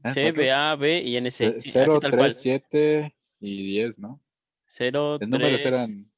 [0.02, 0.42] Ah, C, cuatro.
[0.42, 1.16] BA, B y
[1.60, 2.00] sí, cual.
[2.00, 4.22] tres, siete y 10, ¿no?
[4.66, 6.10] Cero, Los números eran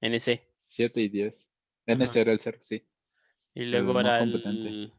[0.00, 0.42] NC.
[0.66, 1.50] 7 y 10.
[1.86, 2.86] NC era el cero, sí.
[3.54, 4.92] Y luego no era el,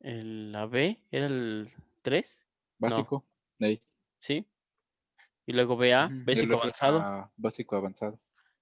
[0.00, 1.68] el la B, era el
[2.02, 2.46] 3,
[2.78, 3.26] Básico.
[3.58, 3.82] de ahí.
[4.20, 4.46] ¿sí?
[5.46, 6.98] Y luego BA, básico luego avanzado.
[6.98, 8.20] era Básico avanzado.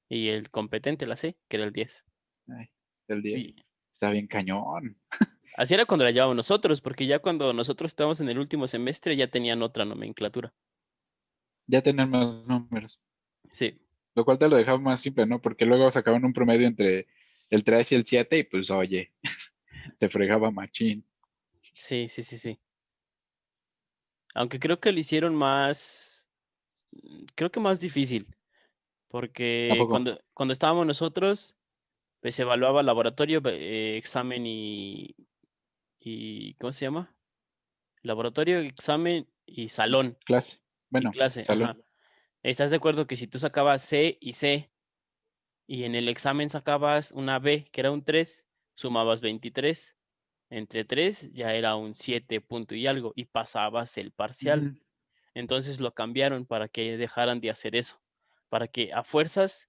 [0.08, 2.04] Y el competente, la C, que era el 10.
[2.48, 2.70] Ay,
[3.08, 3.38] el 10.
[3.40, 3.56] Y
[3.92, 4.96] Está bien cañón.
[5.56, 9.16] así era cuando la llevábamos nosotros, porque ya cuando nosotros estábamos en el último semestre
[9.16, 10.54] ya tenían otra nomenclatura.
[11.68, 12.98] Ya tener más números.
[13.52, 13.78] Sí,
[14.14, 15.40] Lo cual te lo dejaba más simple, ¿no?
[15.40, 17.06] Porque luego sacaban un promedio entre
[17.50, 19.12] el 3 y el 7 y pues oye,
[19.98, 21.04] te fregaba machín.
[21.74, 22.58] sí, sí, sí, sí.
[24.34, 26.28] Aunque creo que lo hicieron más,
[27.34, 28.26] creo que más difícil,
[29.08, 31.56] porque cuando, cuando estábamos nosotros,
[32.20, 35.14] pues se evaluaba laboratorio, eh, examen y,
[36.00, 37.14] y, ¿cómo se llama?
[38.02, 40.16] Laboratorio, examen y salón.
[40.24, 40.60] Clase.
[40.90, 41.42] Bueno, clase.
[42.42, 44.70] ¿Estás de acuerdo que si tú sacabas C y C
[45.66, 49.96] y en el examen sacabas una B, que era un 3, sumabas 23?
[50.50, 54.80] Entre 3 ya era un 7 punto y algo y pasabas el parcial.
[55.34, 58.00] Entonces lo cambiaron para que dejaran de hacer eso,
[58.48, 59.68] para que a fuerzas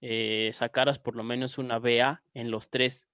[0.00, 3.08] eh, sacaras por lo menos una BA en los tres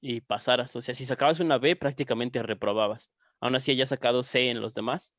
[0.00, 0.74] y pasaras.
[0.76, 3.12] O sea, si sacabas una B, prácticamente reprobabas.
[3.40, 5.14] Aún así, hayas sacado C en los demás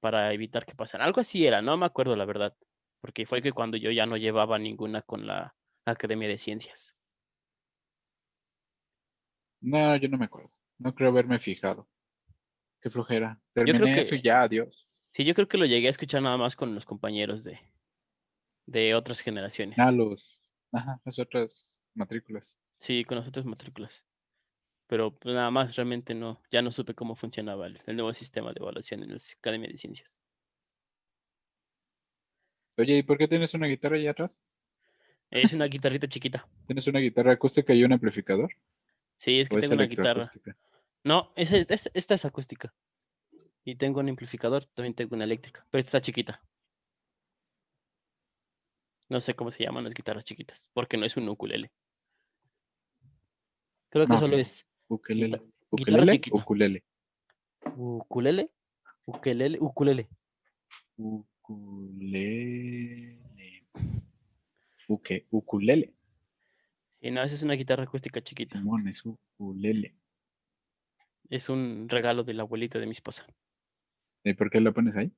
[0.00, 1.06] para evitar que pasaran.
[1.06, 2.56] Algo así era, no me acuerdo la verdad,
[3.00, 6.96] porque fue que cuando yo ya no llevaba ninguna con la Academia de Ciencias.
[9.60, 10.50] No, yo no me acuerdo.
[10.78, 11.88] No creo haberme fijado.
[12.80, 13.38] Qué flojera.
[13.52, 14.86] creo Terminé eso que- y ya, adiós.
[15.12, 17.58] Sí, yo creo que lo llegué a escuchar nada más con los compañeros de,
[18.66, 19.78] de otras generaciones.
[19.78, 20.40] Ah, los.
[20.72, 22.56] Ajá, las otras matrículas.
[22.78, 24.06] Sí, con las otras matrículas.
[24.90, 28.52] Pero pues, nada más, realmente no, ya no supe cómo funcionaba el, el nuevo sistema
[28.52, 30.20] de evaluación en la Academia de Ciencias.
[32.76, 34.36] Oye, ¿y por qué tienes una guitarra allá atrás?
[35.30, 36.44] Es una guitarrita chiquita.
[36.66, 38.50] ¿Tienes una guitarra acústica y un amplificador?
[39.18, 40.28] Sí, es que ¿O es tengo una guitarra.
[41.04, 42.74] No, es- es- esta es acústica.
[43.64, 46.42] Y tengo un amplificador, también tengo una eléctrica, pero esta está chiquita.
[49.08, 51.70] No sé cómo se llaman las guitarras chiquitas, porque no es un ukulele.
[53.90, 55.40] Creo que No, solo es Ukelele.
[55.70, 56.20] ¿Ukelele?
[56.32, 56.82] Ukulele.
[57.76, 58.50] ukulele,
[59.06, 60.08] ukelele, ukulele.
[60.96, 62.40] Ukulele.
[64.88, 65.94] Uke, ukulele.
[67.00, 68.58] Y no, esa es una guitarra acústica chiquita.
[68.58, 69.94] Simón, es ukulele.
[71.28, 73.24] Es un regalo del abuelito de mi esposa.
[74.24, 75.12] ¿Y por qué la pones ahí?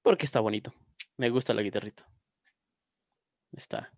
[0.00, 0.72] Porque está bonito.
[1.18, 2.08] Me gusta la guitarrita.
[3.52, 3.92] Está.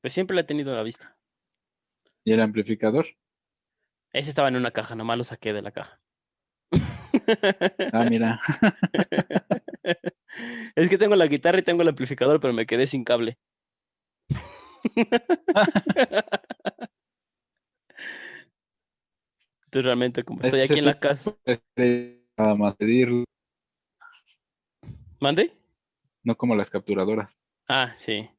[0.00, 1.14] Pues siempre la he tenido a la vista.
[2.24, 3.06] ¿Y el amplificador?
[4.16, 6.00] Ese estaba en una caja, nomás lo saqué de la caja.
[7.92, 8.40] Ah, mira.
[10.74, 13.36] es que tengo la guitarra y tengo el amplificador, pero me quedé sin cable.
[19.66, 21.36] Entonces realmente como estoy aquí en la casa.
[21.44, 23.24] Este, Nada más pedirlo,
[25.20, 25.52] ¿Mande?
[26.24, 27.36] no como las capturadoras.
[27.68, 28.30] Ah, sí.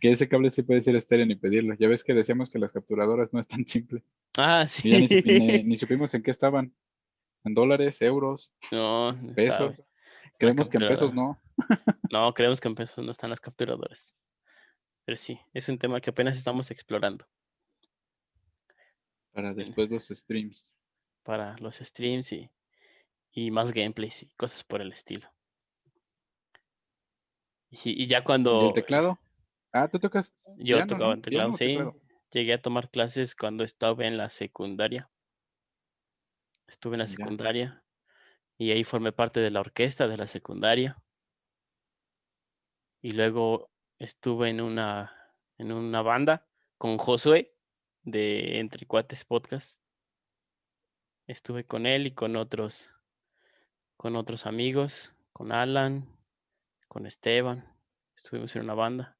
[0.00, 1.74] Que ese cable sí puede ser estéreo ni pedirlo.
[1.74, 4.02] Ya ves que decíamos que las capturadoras no es tan simple.
[4.38, 5.22] Ah, Y ya ni, sí.
[5.24, 6.74] ni- ni supimos en qué estaban.
[7.44, 9.54] En dólares, euros, No, pesos.
[9.76, 9.76] sabe.
[10.38, 11.40] Creemos que en pesos no.
[12.10, 14.14] No, creemos que en pesos no están las capturadoras.
[15.04, 17.24] Pero sí, es un tema que apenas estamos explorando
[19.32, 20.74] Para después los streams.
[21.22, 22.50] para los streams y,
[23.32, 25.28] y más gameplays y cosas por el estilo.
[27.70, 29.18] Y, y ya ¿Y cuando el teclado?
[29.76, 30.34] Ah, tú tocas.
[30.58, 31.58] Yo piano, tocaba el teclado, sí.
[31.66, 32.00] teclado.
[32.32, 35.10] llegué a tomar clases cuando estaba en la secundaria.
[36.66, 37.10] Estuve en la Ya.
[37.16, 37.84] secundaria
[38.58, 40.96] y ahí formé parte de la orquesta de la secundaria.
[43.02, 45.14] Y luego estuve en una,
[45.58, 46.46] en una banda
[46.78, 47.54] con Josué
[48.02, 49.80] de Entre Cuates Podcast.
[51.26, 52.90] Estuve con él y con otros,
[53.96, 56.08] con otros amigos, con Alan,
[56.88, 57.76] con Esteban.
[58.16, 59.16] Estuvimos en una banda.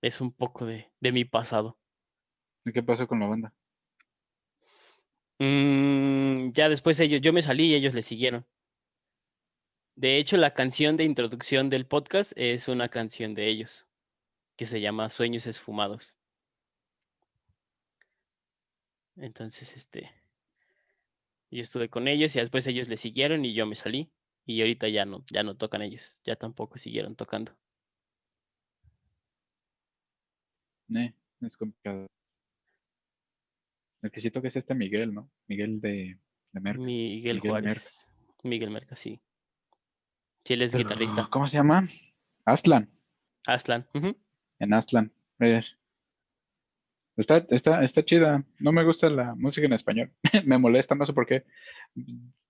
[0.00, 1.78] Es un poco de, de mi pasado.
[2.64, 3.54] ¿Y qué pasó con la banda?
[5.38, 8.46] Mm, ya después ellos, yo me salí y ellos le siguieron.
[9.96, 13.86] De hecho, la canción de introducción del podcast es una canción de ellos,
[14.56, 16.18] que se llama Sueños Esfumados.
[19.16, 20.12] Entonces, este,
[21.50, 24.12] yo estuve con ellos y después ellos le siguieron y yo me salí.
[24.44, 27.56] Y ahorita ya no, ya no tocan ellos, ya tampoco siguieron tocando.
[30.94, 32.06] Eh, es complicado.
[34.02, 35.30] El que sí toca es este Miguel, ¿no?
[35.48, 36.18] Miguel de,
[36.52, 36.78] de Merck.
[36.78, 37.66] Miguel Miguel Juárez.
[37.66, 37.90] Merca.
[38.44, 39.20] Miguel Merca, sí.
[40.44, 41.28] Sí, él es Pero, guitarrista.
[41.30, 41.88] ¿Cómo se llama?
[42.44, 42.88] Aslan.
[43.46, 43.86] Aslan.
[44.58, 45.12] En Aslan.
[47.16, 48.44] Está, está, está chida.
[48.58, 50.12] No me gusta la música en español.
[50.44, 51.44] me molesta, no sé por qué.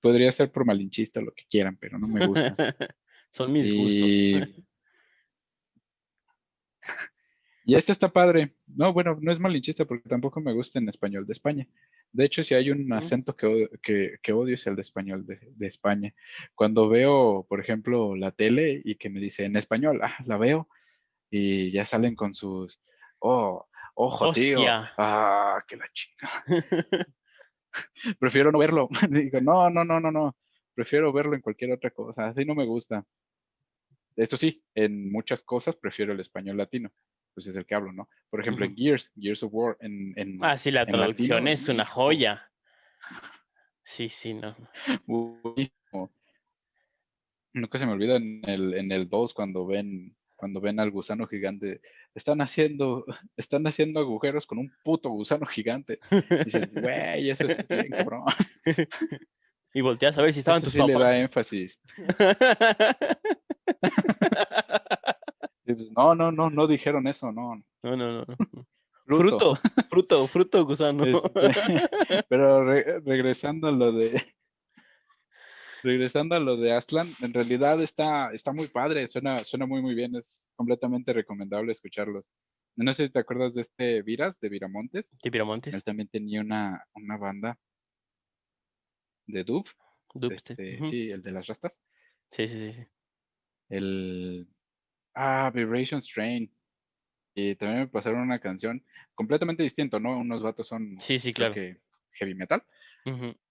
[0.01, 2.55] Podría ser por malinchista lo que quieran, pero no me gusta.
[3.33, 4.65] Son mis gustos.
[7.69, 8.55] Y, este está padre.
[8.67, 11.67] No, bueno, no es malinchista porque tampoco me gusta en español de España.
[12.13, 15.27] De hecho, si hay un acento que, odio- que, que odio es el de español
[15.27, 16.15] de, de España.
[16.55, 20.69] Cuando veo, por ejemplo, la tele y que me dice en español, ah, la veo,
[21.31, 22.81] y ya salen con sus,
[23.19, 24.61] oh, ojo, tío,
[24.97, 26.45] ah, que la chica.
[28.19, 28.89] Prefiero no verlo.
[29.11, 30.37] Digo, no, no, no, no, no.
[30.75, 32.29] Prefiero verlo en cualquier otra cosa.
[32.29, 33.05] Así no me gusta.
[34.17, 36.91] Esto sí, en muchas cosas prefiero el español latino.
[37.39, 38.09] Pues es el que hablo, ¿no?
[38.31, 38.81] Por ejemplo, en Ujú.
[38.83, 42.51] Gears, Gears of War, en, en Ah, sí, la en traducción latino, es una joya.
[43.85, 44.57] Sí, sí, no.
[45.07, 46.11] buenísimo.
[47.53, 51.29] Nunca se me olvida en el, en el 2 cuando ven, cuando ven al gusano
[51.29, 51.81] gigante.
[52.13, 53.05] Están haciendo,
[53.37, 56.01] están haciendo agujeros con un puto gusano gigante.
[56.11, 58.25] Y dices, güey, eso es bien cabrón.
[59.73, 61.15] Y volteas a ver si estaban Eso tus sí le da papás.
[61.15, 61.81] énfasis.
[65.75, 67.63] Pues, no, no, no, no dijeron eso, no.
[67.83, 68.27] No, no, no.
[69.05, 69.57] Fruto.
[69.57, 69.57] Fruto,
[69.91, 71.05] fruto, fruto, gusano.
[71.05, 71.31] Este,
[72.29, 74.35] pero re- regresando a lo de
[75.83, 79.95] regresando a lo de Aslan, en realidad está, está muy padre, suena, suena muy muy
[79.95, 82.25] bien, es completamente recomendable escucharlos.
[82.75, 85.15] No sé si te acuerdas de este Viras, de Viramontes.
[85.23, 85.75] De Piramontes.
[85.75, 87.59] Él también tenía una, una banda
[89.27, 89.67] de dub,
[90.15, 90.91] Dubstep, este, ujú.
[90.91, 91.79] sí, el de las rastas.
[92.31, 92.87] Sí, sí, sí, sí.
[93.69, 94.49] El
[95.19, 96.51] ah, Vibration Strain.
[97.35, 100.19] Y también me pasaron una canción completamente distinta, ¿no?
[100.19, 101.55] Unos vatos son Sí, sí, claro.
[101.55, 101.81] que
[102.13, 102.63] heavy metal.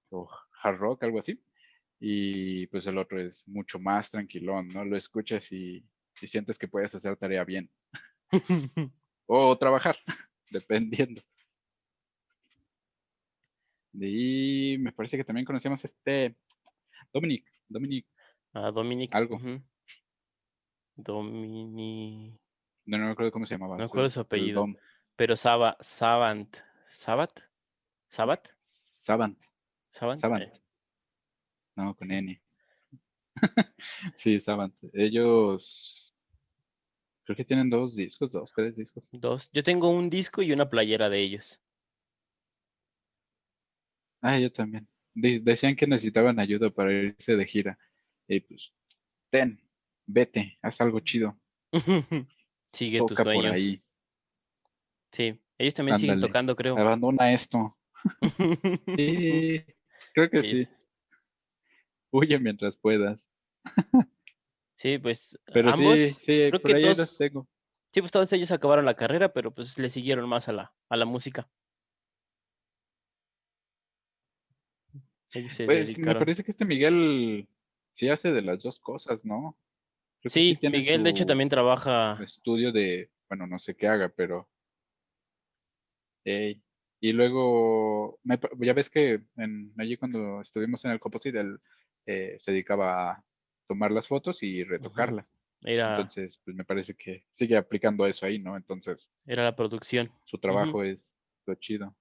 [0.10, 0.30] O
[0.64, 1.40] hard rock, algo así.
[2.00, 4.86] Y pues el otro es mucho más tranquilón, ¿no?
[4.86, 5.84] Lo escuchas y,
[6.22, 7.70] y sientes que puedes hacer tarea bien.
[9.30, 9.98] O trabajar,
[10.52, 11.22] dependiendo.
[13.92, 16.38] De ahí me parece que también conocíamos este
[17.12, 18.06] Dominic, Dominic,
[18.54, 19.14] A Dominic.
[19.14, 19.38] Algo.
[20.98, 22.40] Dominic.
[22.86, 23.76] no, no me acuerdo cómo se llamaba.
[23.76, 24.62] No me acuerdo su el apellido.
[24.62, 24.76] Dom.
[25.16, 26.58] Pero Saba, Sabant.
[26.92, 27.40] ¿Sabat?
[28.08, 28.48] ¿Sabat?
[28.64, 29.38] Savant,
[29.92, 30.20] ¿Sabant?
[30.20, 30.44] Savant.
[30.44, 30.62] Eh,
[31.76, 32.42] no, con N.
[34.16, 34.74] sí, Savant.
[34.94, 36.14] Ellos
[37.26, 39.08] creo que tienen dos discos, dos, tres discos.
[39.12, 39.52] dos.
[39.52, 41.60] Yo tengo un disco y una playera de ellos.
[44.22, 44.88] Ah, yo también.
[45.14, 47.78] De- decían que necesitaban ayuda para irse de gira.
[48.28, 48.74] Y pues,
[49.30, 49.60] ten,
[50.08, 51.38] vete, haz algo chido.
[52.74, 53.54] Sigue tus por sueños.
[53.54, 53.84] ahí.
[55.12, 56.78] Sí, ellos también siguen tocando, creo.
[56.78, 57.78] Abandona esto.
[58.98, 59.64] Sí,
[60.14, 60.66] creo que Sí.
[60.66, 60.72] sí.
[62.12, 63.30] Huye mientras puedas.
[64.80, 67.48] Sí, pues Pero ambos, sí, sí, creo por que ahí todos, los tengo.
[67.92, 70.98] sí, pues todos ellos acabaron la carrera, pero pues le siguieron más a la, a
[70.98, 71.50] la música.
[75.34, 77.50] Ellos se Pues, me parece que este Miguel
[77.96, 79.58] sí hace de las dos cosas, ¿no?
[80.28, 82.18] Sí, Miguel de hecho también trabaja.
[82.24, 84.50] estudio de, bueno, no sé qué haga, pero...
[86.24, 86.62] Ey,
[87.00, 91.60] Y luego, me ya ves que en, allí cuando estuvimos en el Composite, él
[92.06, 93.24] eh, se dedicaba a
[93.68, 95.34] tomar las fotos y retocarlas.
[95.62, 98.56] Era, Entonces, pues me parece que sigue aplicando eso ahí, ¿no?
[98.58, 101.14] Entonces, era la producción, su trabajo es
[101.46, 101.96] lo chido.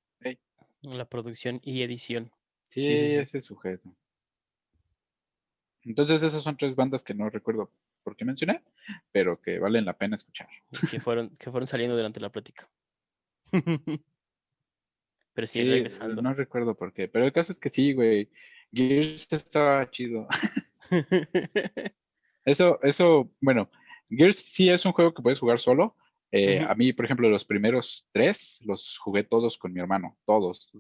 [0.82, 2.30] La producción y edición.
[2.68, 3.18] sí, Sí, sí, sí.
[3.18, 3.96] ese sujeto.
[5.82, 7.70] Entonces, esas son tres bandas que no recuerdo
[8.06, 8.62] por qué mencioné,
[9.10, 10.48] pero que valen la pena escuchar.
[10.88, 12.70] que fueron, que fueron saliendo durante la plática.
[15.34, 16.22] Pero sí, Sí, regresando.
[16.22, 17.08] no recuerdo por qué.
[17.08, 18.30] Pero el caso es que sí, güey.
[18.72, 20.28] Gears estaba chido.
[22.44, 23.68] Eso, eso, bueno,
[24.08, 25.96] Gears sí es un juego que puedes jugar solo.
[26.30, 26.60] Eh.
[26.60, 30.70] A mí, por ejemplo, los primeros tres los jugué todos con mi hermano, todos.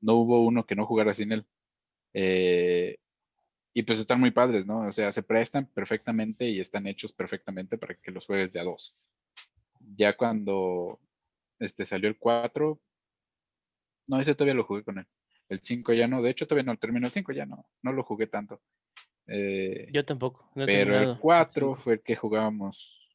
[0.00, 1.46] No hubo uno que no jugara sin él.
[2.14, 2.96] Eh,
[3.78, 4.86] y pues están muy padres, ¿no?
[4.88, 8.64] O sea, se prestan perfectamente y están hechos perfectamente para que los juegues de a
[8.64, 8.96] dos.
[9.98, 10.98] Ya cuando
[11.58, 12.80] este, salió el 4,
[14.06, 15.06] no, ese todavía lo jugué con él.
[15.50, 18.02] El 5 ya no, de hecho todavía no terminó el 5, ya no, no lo
[18.02, 18.62] jugué tanto.
[19.26, 20.50] Eh, Yo tampoco.
[20.54, 21.82] No he pero terminado el 4 cinco.
[21.82, 23.10] fue el que jugábamos,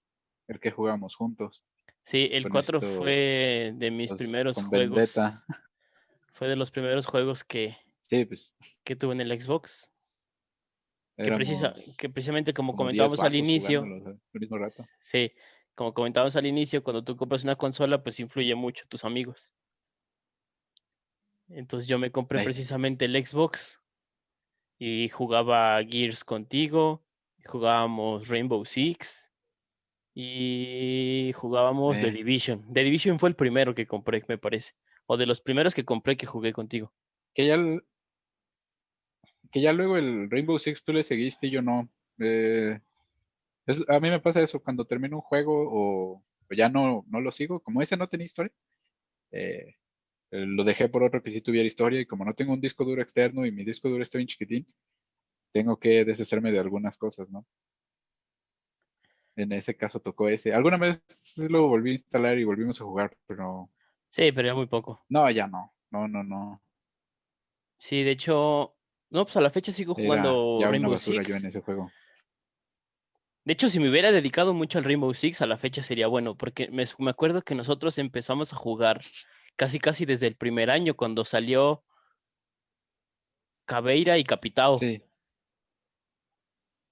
[0.47, 1.63] el que jugábamos juntos.
[2.03, 4.71] Sí, el con 4 estos- fue de mis los primeros juegos.
[4.95, 5.43] Vendetta.
[6.33, 7.75] Fue de los primeros juegos que,
[8.11, 8.53] Sí, pues.
[8.83, 9.90] que tuve en el Xbox.
[11.21, 13.85] Que, éramos precisa, que precisamente como como 10 comentábamos al inicio,
[14.33, 14.85] mismo rato.
[14.99, 15.31] sí,
[15.75, 19.53] como comentábamos al inicio, cuando tú compras una consola, pues influye mucho tus amigos.
[21.49, 23.81] Entonces yo me compré precisamente el Xbox
[24.79, 27.03] y jugaba Gears contigo,
[27.45, 29.31] jugábamos Rainbow Six
[30.13, 32.11] y jugábamos The.
[32.11, 32.65] Division.
[32.73, 34.73] The Division fue el primero que compré, me parece,
[35.07, 36.93] o de los primeros que compré que jugué contigo.
[37.33, 37.83] Que ya, el-
[39.51, 41.89] que ya luego el Rainbow Six tú le seguiste y yo no.
[42.19, 42.79] Eh,
[43.67, 47.21] es- a mí me pasa eso, cuando termino un juego o, o ya no, no
[47.21, 48.53] lo sigo, como ese no tenía historia,
[49.31, 49.75] eh,
[50.31, 52.85] eh, lo dejé por otro que sí tuviera historia y como no tengo un disco
[52.85, 54.67] duro externo y mi disco duro está bien chiquitín,
[55.53, 57.47] tengo que deshacerme de algunas cosas, ¿no?
[59.35, 60.53] En ese caso tocó ese.
[60.53, 61.03] Alguna vez
[61.49, 63.69] lo volví a instalar y volvimos a jugar, pero
[64.09, 65.05] Sí, pero ya muy poco.
[65.09, 65.73] no, ya no.
[65.91, 66.61] No, no, no.
[67.79, 68.77] Sí, de hecho,
[69.11, 71.43] no, pues a la fecha sigo Era jugando ya una Rainbow yo Six.
[71.43, 71.91] en ese juego.
[73.43, 76.35] De hecho, si me hubiera dedicado mucho al Rainbow Six, a la fecha sería bueno,
[76.37, 79.01] porque me, me acuerdo que nosotros empezamos a jugar
[79.57, 81.83] casi casi desde el primer año, cuando salió
[83.65, 84.77] Caveira y Capitao.
[84.77, 85.01] Sí,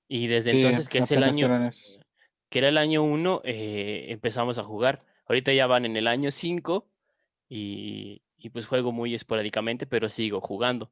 [0.07, 1.71] Y desde sí, entonces, que es el año,
[2.49, 5.05] que era el año 1, empezamos a jugar.
[5.27, 6.85] Ahorita ya van en el año 5
[7.47, 10.91] y, y pues juego muy esporádicamente, pero sigo jugando.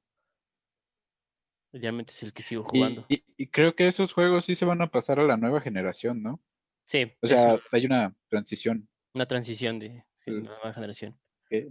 [1.80, 3.06] Realmente es el que sigo jugando.
[3.10, 6.22] y- y creo que esos juegos sí se van a pasar a la nueva generación,
[6.24, 6.42] ¿no?
[6.86, 8.88] Sí, O sea, hay una transición.
[9.14, 10.32] una transición de Sí.
[10.32, 11.18] nueva generación.
[11.50, 11.70] que-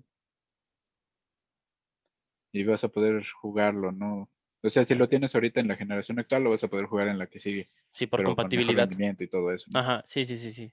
[2.52, 4.30] Y vas a poder jugarlo, ¿no?
[4.62, 7.09] O sea, si lo tienes ahorita en la generación actual, lo vas a poder jugar
[7.09, 7.66] en la que sigue.
[7.92, 9.20] Sí, por pero con mejor compatibilidad.
[9.20, 9.66] y todo eso.
[9.70, 9.78] ¿no?
[9.78, 10.72] Ajá, sí, sí, sí, sí.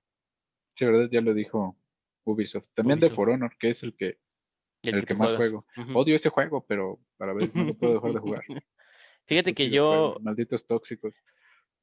[0.76, 1.10] Sí, ¿verdad?
[1.12, 1.76] Ya lo dijo
[2.24, 2.66] Ubisoft.
[2.74, 3.16] También de Ubisoft.
[3.16, 4.18] For Honor, que es el que,
[4.84, 5.66] el que más juego.
[5.94, 8.44] Odio ese juego, pero a la vez no lo puedo dejar de jugar.
[9.26, 11.14] Fíjate que yo Malditos tóxicos.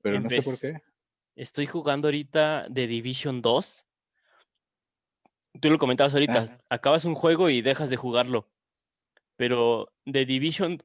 [0.02, 0.80] Pero no sé por qué.
[1.36, 3.86] estoy jugando ahorita The Division 2.
[5.60, 8.48] Tú lo comentabas ahorita, acabas un juego y dejas de jugarlo.
[9.36, 10.78] Pero The Division,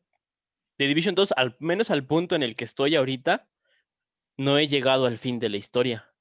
[0.78, 3.47] The Division 2, al menos al punto en el que estoy ahorita,
[4.38, 6.12] no he llegado al fin de la historia.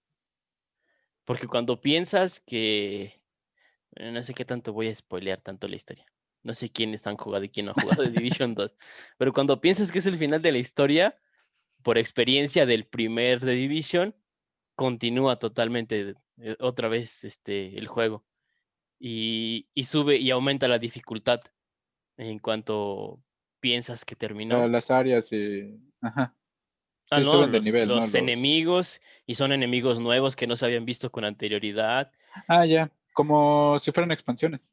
[1.24, 3.22] Porque cuando piensas que...
[3.96, 6.06] eh, No sé qué tanto voy a spoilear tanto la historia.
[6.44, 8.76] No sé quiénes han jugado y quién no ha jugado The Division 2.
[9.18, 11.18] Pero cuando piensas que es el final de la historia,
[11.82, 14.14] por experiencia del primer The Division,
[14.76, 18.24] continúa totalmente eh, otra vez este, el juego.
[19.00, 21.40] Y, y sube y aumenta la dificultad
[22.16, 23.20] en cuanto
[23.60, 24.62] piensas que terminó.
[24.62, 25.80] Ah, las áreas y.
[26.00, 26.34] Ajá.
[27.10, 31.10] Ah, no, de los Los- enemigos y son enemigos nuevos que no se habían visto
[31.10, 32.10] con anterioridad.
[32.48, 32.90] Ah, ya.
[33.12, 34.70] Como si fueran expansiones.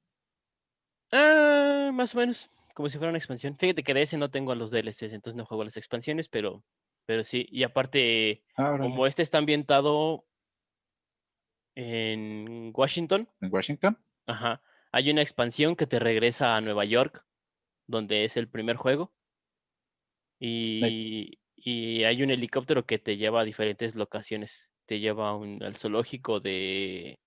[1.12, 3.57] Ah, más o menos, como si fuera una expansión.
[3.57, 6.30] Fíjate que de ese no tengo a los DLCs, entonces no juego a las expansiones,
[6.30, 6.64] pero,
[7.05, 7.47] pero sí.
[7.51, 10.26] Y aparte, Ah, como este está ambientado
[11.76, 13.97] en Washington, En Washington.
[14.26, 17.26] ajá, hay una expansión que te regresa a Nueva York,
[17.88, 19.14] donde es el primer juego.
[20.39, 24.72] Y, y hay un helicóptero que te lleva a diferentes locaciones.
[24.86, 27.20] Te lleva a un- al zoológico de...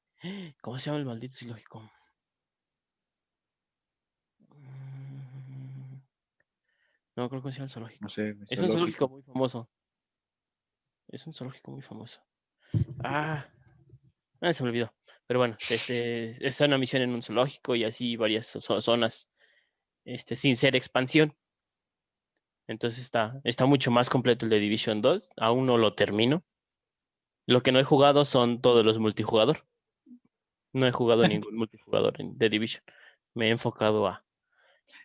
[0.63, 1.91] ¿Cómo se llama el maldito zoológico?
[7.17, 8.03] No cómo se llama el zoológico.
[8.05, 8.37] No sé.
[8.49, 9.69] Es un zoológico muy famoso.
[11.09, 12.21] Es un zoológico muy famoso.
[13.05, 13.47] Ah,
[14.41, 14.93] ah, se me olvidó.
[15.27, 19.31] Pero bueno, este, es una misión en un zoológico y así varias zo- zonas,
[20.05, 21.35] este, sin ser expansión.
[22.67, 25.31] Entonces está, está mucho más completo el de Division 2.
[25.37, 26.43] Aún no lo termino.
[27.47, 29.67] Lo que no he jugado son todos los multijugador.
[30.73, 32.83] No he jugado ningún multijugador The Division.
[33.35, 34.24] Me he enfocado a,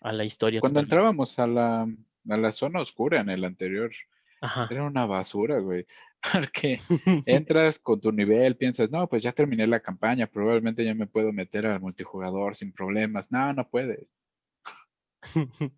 [0.01, 0.59] a la historia.
[0.61, 0.95] Cuando totalmente.
[0.95, 1.87] entrábamos a la,
[2.29, 3.91] a la zona oscura en el anterior,
[4.41, 4.67] Ajá.
[4.69, 5.85] era una basura, güey.
[6.33, 6.79] Porque
[7.25, 11.31] entras con tu nivel, piensas, no, pues ya terminé la campaña, probablemente ya me puedo
[11.31, 13.31] meter al multijugador sin problemas.
[13.31, 14.07] No, no puedes.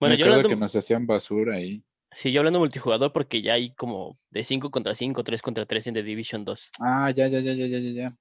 [0.00, 1.84] bueno, Me yo hablando, que nos hacían basura ahí.
[2.12, 5.86] sí, yo hablando multijugador porque ya hay como de 5 contra 5, 3 contra 3
[5.88, 6.70] en The Division 2.
[6.80, 8.16] Ah, ya, ya, ya, ya, ya, ya.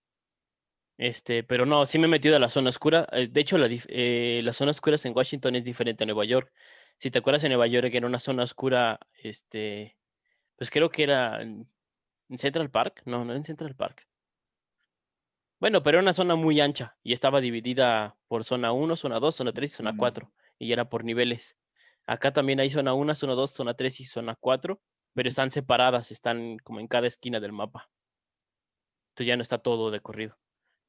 [0.97, 3.07] Este, pero no, sí me he metido a la zona oscura.
[3.11, 6.51] eh, De hecho, la, eh, las zonas oscuras en Washington es diferente a Nueva York.
[6.99, 9.97] Si te acuerdas, en Nueva York era una zona oscura, este,
[10.57, 11.69] pues creo que era en
[12.29, 13.03] en Central Park.
[13.05, 14.07] No, no en Central Park.
[15.59, 19.35] Bueno, pero era una zona muy ancha y estaba dividida por zona 1, zona 2,
[19.35, 19.97] zona 3 y zona Mm.
[19.97, 20.33] 4.
[20.59, 21.59] Y era por niveles.
[22.05, 24.81] Acá también hay zona 1, zona 2, zona 3 y zona 4,
[25.13, 27.89] pero están separadas, están como en cada esquina del mapa.
[29.11, 30.37] Entonces ya no está todo de corrido.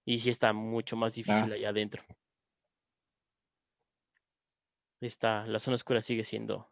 [0.05, 1.55] Y sí está mucho más difícil Ah.
[1.55, 2.03] allá adentro.
[5.01, 6.71] Está, la zona oscura sigue siendo.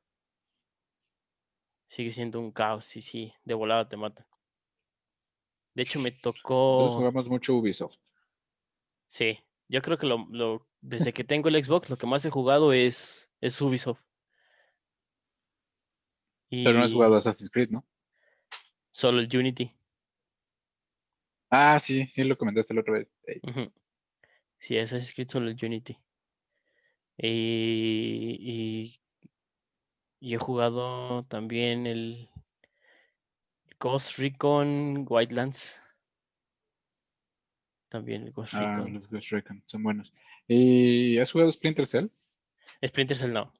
[1.89, 4.27] Sigue siendo un caos, y sí, de volada te matan.
[5.75, 6.89] De hecho, me Nosotros tocó.
[6.91, 7.97] jugamos mucho Ubisoft.
[9.07, 12.31] Sí, yo creo que lo, lo- desde que tengo el Xbox, lo que más he
[12.31, 14.01] jugado es, es Ubisoft.
[16.51, 17.87] Pero no has jugado Assassin's Creed, ¿no?
[18.95, 19.71] solo el Unity.
[21.55, 23.09] Ah, sí, sí lo comentaste la otra vez.
[24.59, 25.99] Sí, Assassin's Creed solo el Unity.
[27.19, 29.01] Y, y,
[30.19, 32.31] y he jugado también el
[33.79, 35.79] Ghost Recon Wildlands.
[37.91, 38.95] También el Ghost Ah, Recon.
[38.95, 40.15] los Ghost Recon, son buenos.
[40.49, 42.07] ¿Y has jugado Splinter Cell?
[42.83, 43.53] Splinter Cell no.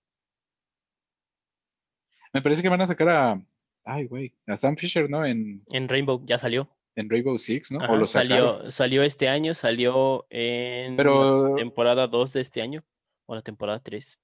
[2.33, 3.43] Me parece que van a sacar a.
[3.85, 4.33] Ay, güey.
[4.47, 5.27] A Sam Fisher, ¿no?
[5.27, 6.71] En, En Rainbow ya salió.
[6.97, 7.79] En Rainbow Six, ¿no?
[7.81, 12.85] Ajá, o lo salió, salió este año, salió en la temporada 2 de este año
[13.27, 14.21] o la temporada 3.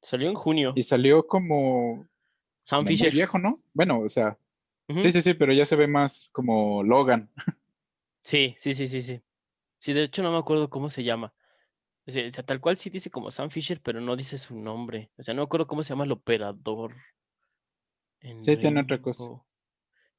[0.00, 0.72] Salió en junio.
[0.74, 2.06] Y salió como,
[2.62, 3.12] Sam Fisher.
[3.12, 3.62] viejo, ¿no?
[3.72, 4.38] Bueno, o sea.
[5.00, 7.30] Sí, sí, sí, pero ya se ve más como Logan.
[8.24, 9.20] Sí, sí, sí, sí, sí.
[9.80, 11.34] Sí, de hecho no me acuerdo cómo se llama.
[12.06, 14.56] O sea, o sea, tal cual sí dice como Sam Fisher, pero no dice su
[14.56, 15.10] nombre.
[15.16, 16.94] O sea, no me acuerdo cómo se llama el operador.
[18.20, 19.24] en Sí, tiene otra cosa.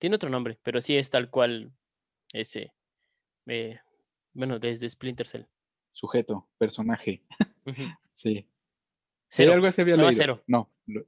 [0.04, 1.72] Tiene otro nombre, pero sí es tal cual
[2.34, 2.74] ese.
[3.48, 3.80] eh,
[4.34, 5.44] bueno, desde Splinter Cell.
[5.94, 7.24] Sujeto, personaje.
[8.14, 8.36] Sí.
[8.36, 8.46] Sí,
[9.30, 9.54] Cero.
[9.54, 10.22] algo así había se llama leído.
[10.22, 10.44] Cero.
[10.46, 11.06] No, lo-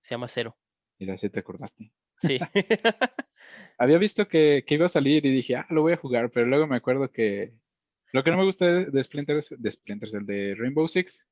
[0.00, 0.56] Se llama Cero.
[1.00, 1.90] mira, sí te acordaste.
[2.20, 2.38] Sí.
[3.78, 6.46] Había visto que, que iba a salir y dije, ah, lo voy a jugar, pero
[6.46, 7.52] luego me acuerdo que
[8.12, 11.26] lo que no me gusta de, de Splinter, de Splinter Cell, de Rainbow Six,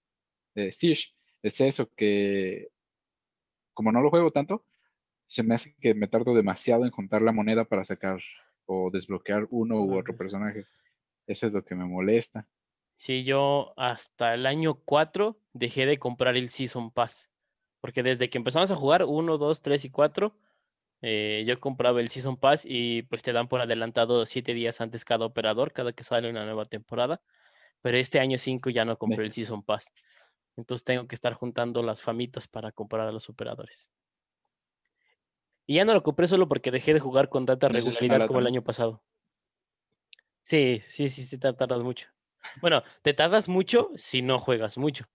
[0.57, 2.71] de Siege, es eso, que
[3.73, 4.67] como no lo juego tanto,
[5.35, 8.21] se me hace que me tardo demasiado en juntar la moneda para sacar
[8.67, 10.65] o desbloquear uno u otro personaje.
[11.27, 12.47] Eso es lo que me molesta.
[12.95, 17.33] Sí, yo hasta el año 4 dejé de comprar el Season Pass.
[17.81, 20.39] Porque desde que empezamos a jugar 1, 2, 3 y 4,
[21.03, 25.05] eh, yo compraba el Season Pass y pues te dan por adelantado 7 días antes
[25.05, 27.21] cada operador, cada que sale una nueva temporada.
[27.83, 29.93] Pero este año 5 ya no compré el Season Pass.
[30.57, 33.91] Entonces tengo que estar juntando las famitas para comprar a los operadores.
[35.67, 38.41] Y ya no lo compré solo porque dejé de jugar con tanta es regularidad como
[38.41, 39.03] el año pasado.
[40.43, 42.09] Sí, sí, sí, sí, te tardas mucho.
[42.61, 45.07] Bueno, te tardas mucho si no juegas mucho.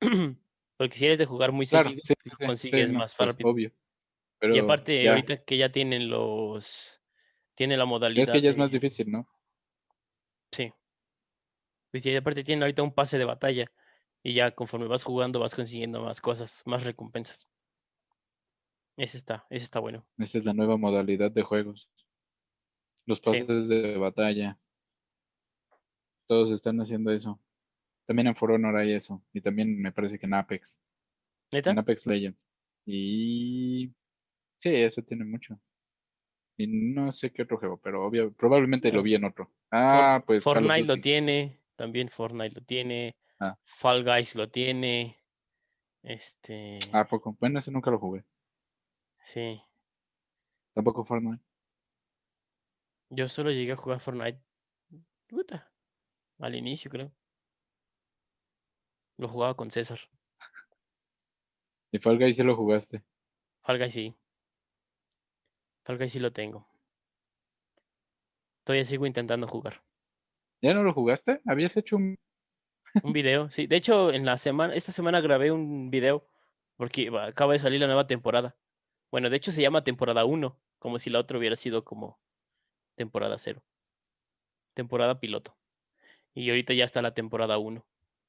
[0.76, 3.28] Porque si eres de jugar muy Claro, seguido, sí, sí, consigues sí, no, más pues,
[3.30, 3.50] rápido.
[3.50, 3.72] obvio.
[4.42, 7.02] Y aparte, ya, ahorita que ya tienen los.
[7.54, 8.32] Tiene la es modalidad.
[8.32, 9.26] que ya es más difícil, ¿no?
[10.52, 10.72] Sí.
[11.90, 13.70] Pues y aparte tienen ahorita un pase de batalla.
[14.22, 17.49] Y ya conforme vas jugando vas consiguiendo más cosas, más recompensas.
[19.00, 20.04] Ese está, ese está bueno.
[20.18, 21.88] Esta es la nueva modalidad de juegos.
[23.06, 23.24] Los Sí.
[23.24, 24.58] pases de batalla.
[26.26, 27.40] Todos están haciendo eso.
[28.06, 29.24] También en For Honor hay eso.
[29.32, 30.78] Y también me parece que en Apex.
[31.50, 31.70] ¿Neta?
[31.70, 32.46] En Apex Legends.
[32.84, 33.86] Y
[34.58, 35.58] sí, eso tiene mucho.
[36.58, 39.50] Y no sé qué otro juego, pero obvio, probablemente lo vi en otro.
[39.70, 43.58] Ah, pues Fortnite lo tiene, también Fortnite lo tiene, Ah.
[43.64, 45.16] Fall Guys lo tiene,
[46.02, 47.34] este, ¿A poco?
[47.40, 48.24] Bueno, ese nunca lo jugué.
[49.24, 49.62] Sí,
[50.74, 51.44] Tampoco Fortnite.
[53.10, 54.42] yo solo llegué a jugar Fortnite,
[55.28, 55.72] puta,
[56.40, 57.12] al inicio creo,
[59.18, 60.00] lo jugaba con César,
[61.92, 63.04] Y Fall Guys sí lo jugaste.
[63.62, 64.14] Fall Guys sí,
[65.84, 66.66] Fall Guys sí lo tengo,
[68.64, 69.82] todavía sigo intentando jugar,
[70.62, 71.40] ¿Ya no lo jugaste?
[71.46, 72.18] ¿Habías hecho un...
[73.02, 76.26] un video, sí, de hecho en la semana, esta semana grabé un video,
[76.76, 78.56] porque acaba de salir la nueva temporada,
[79.10, 82.18] bueno, de hecho se llama temporada 1, como si la otra hubiera sido como
[82.96, 83.62] temporada 0.
[84.74, 85.56] temporada piloto.
[86.34, 87.84] Y ahorita ya está la temporada 1.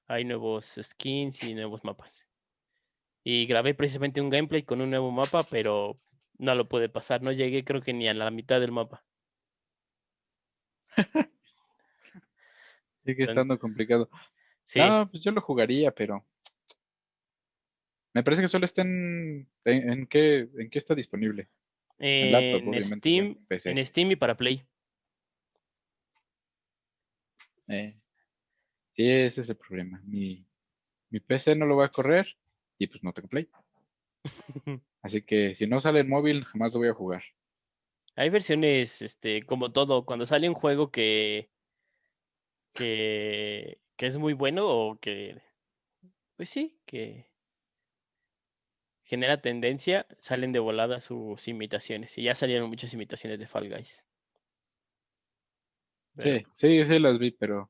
[0.08, 2.28] Hay nuevos skins y nuevos mapas.
[3.24, 6.00] Y grabé precisamente un gameplay con un nuevo mapa, pero
[6.38, 7.22] no lo pude pasar.
[7.22, 9.06] No llegué creo que ni a la mitad del mapa.
[13.06, 14.10] Sigue estando complicado.
[14.66, 16.26] Sí, No, pues yo lo jugaría, pero
[18.14, 19.50] Me parece que solo está en.
[19.64, 21.48] ¿En, en qué, en qué está disponible?
[21.98, 23.72] En laptop, En Steam, PC.
[23.72, 24.64] en Steam y para Play.
[27.68, 27.96] Eh,
[28.96, 30.02] sí, ese es el problema.
[30.06, 30.46] Mi,
[31.10, 32.28] mi PC no lo va a correr
[32.78, 33.48] y pues no tengo Play.
[35.02, 37.24] Así que si no sale en móvil, jamás lo voy a jugar.
[38.16, 41.50] Hay versiones, este, como todo, cuando sale un juego que,
[42.74, 45.42] que, que es muy bueno o que,
[46.36, 47.31] pues sí, que
[49.12, 52.18] genera tendencia, salen de volada sus imitaciones.
[52.18, 54.06] Y ya salieron muchas imitaciones de Fall Guys.
[56.16, 57.70] Pero, Sí, pues, sí, sí las vi, pero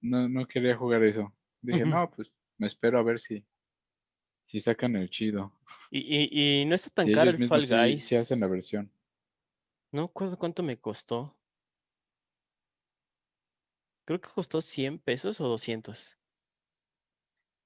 [0.00, 1.30] no, no quería jugar eso.
[1.60, 3.44] Dije, no, pues me espero a ver si,
[4.46, 5.52] si sacan el chido.
[5.90, 8.04] Y, y, y no está tan Si caro el Fall mismos sí, Guys.
[8.06, 8.90] sí hacen la versión.
[9.92, 11.36] No recuerdo cuánto me costó.
[14.06, 16.16] Creo que costó 100 pesos o 200.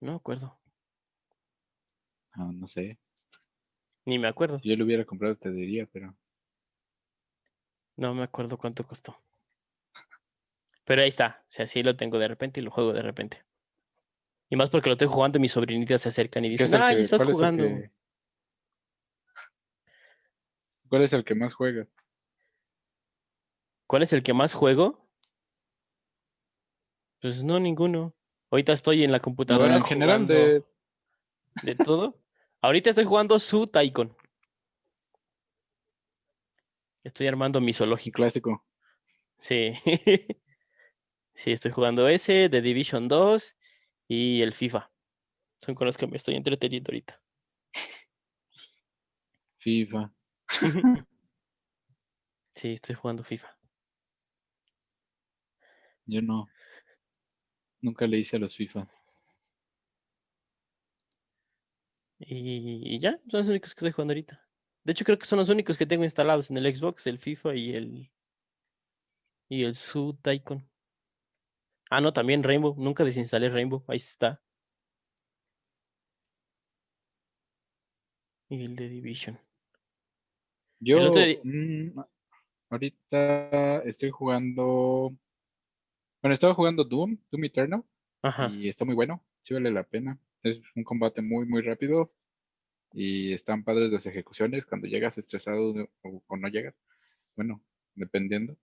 [0.01, 0.58] No me acuerdo.
[2.39, 2.99] Ah, no sé.
[4.07, 4.61] Ni me acuerdo.
[4.61, 6.15] Si yo lo hubiera comprado, te diría, pero
[7.97, 9.19] No me acuerdo cuánto costó.
[10.85, 11.41] Pero ahí está.
[11.43, 13.43] O sea, sí lo tengo de repente y lo juego de repente.
[14.49, 16.81] Y más porque lo estoy jugando y mis sobrinitas se acercan y ¿qué es dicen,
[16.81, 17.65] ah, ya estás es jugando.
[17.65, 17.91] que-
[20.89, 21.89] ¿Cuál es el que más juegas?
[23.87, 25.07] ¿Cuál es el que más juego?
[27.21, 28.15] Pues no, ninguno.
[28.51, 30.65] Ahorita estoy en la No, computadora en general de
[31.63, 32.17] de todo.
[32.61, 34.17] Ahorita estoy jugando su Taikon.
[37.05, 38.17] Estoy armando mi zoológico.
[38.17, 38.65] clásico.
[39.39, 39.73] Sí.
[41.35, 43.57] Sí, estoy jugando ese, The Division 2
[44.09, 44.91] y el FIFA.
[45.61, 47.23] Son con los que me estoy entreteniendo ahorita.
[49.59, 50.13] FIFA.
[52.51, 53.57] Sí, estoy jugando FIFA.
[56.07, 56.49] Yo no.
[57.81, 58.89] Nunca le hice a los FIFA.
[62.21, 64.45] Y, y ya, son los únicos que estoy jugando ahorita.
[64.85, 67.55] De hecho, creo que son los únicos que tengo instalados en el Xbox, el FIFA
[67.55, 68.11] y el
[69.49, 70.69] y el Su Taikon.
[71.91, 72.75] Ah, no, también Rainbow.
[72.77, 73.83] Nunca desinstalé Rainbow.
[73.89, 74.43] Ahí está.
[78.51, 79.39] Y el de Division.
[80.81, 82.01] Yo otro mm,
[82.71, 85.13] ahorita estoy jugando.
[86.23, 87.85] Bueno, estaba jugando Doom, Doom Eternal,
[88.23, 88.49] Ajá.
[88.49, 90.19] y está muy bueno, sí vale la pena.
[90.43, 92.13] Es un combate muy, muy rápido
[92.93, 96.75] y están padres las ejecuciones cuando llegas estresado o, o no llegas.
[97.37, 97.63] Bueno,
[97.95, 98.57] dependiendo.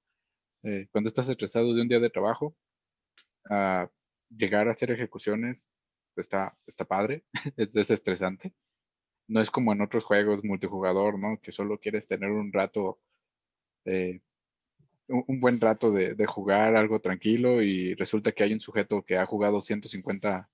[0.64, 2.56] Eh, cuando estás estresado de un día de trabajo,
[3.50, 3.90] a
[4.30, 5.68] llegar a hacer ejecuciones
[6.16, 7.24] está, está padre,
[7.58, 8.54] es desestresante.
[9.28, 11.40] No es como en otros juegos multijugador, ¿no?
[11.42, 13.00] Que solo quieres tener un rato,
[13.86, 14.22] eh,
[15.08, 19.04] un, un buen rato de, de jugar algo tranquilo y resulta que hay un sujeto
[19.04, 20.50] que ha jugado 150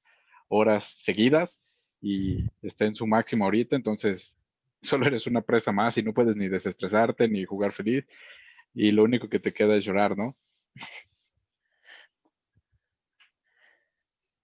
[0.51, 1.61] horas seguidas
[2.01, 4.37] y está en su máximo ahorita, entonces
[4.81, 8.05] solo eres una presa más y no puedes ni desestresarte ni jugar feliz
[8.73, 10.35] y lo único que te queda es llorar, ¿no?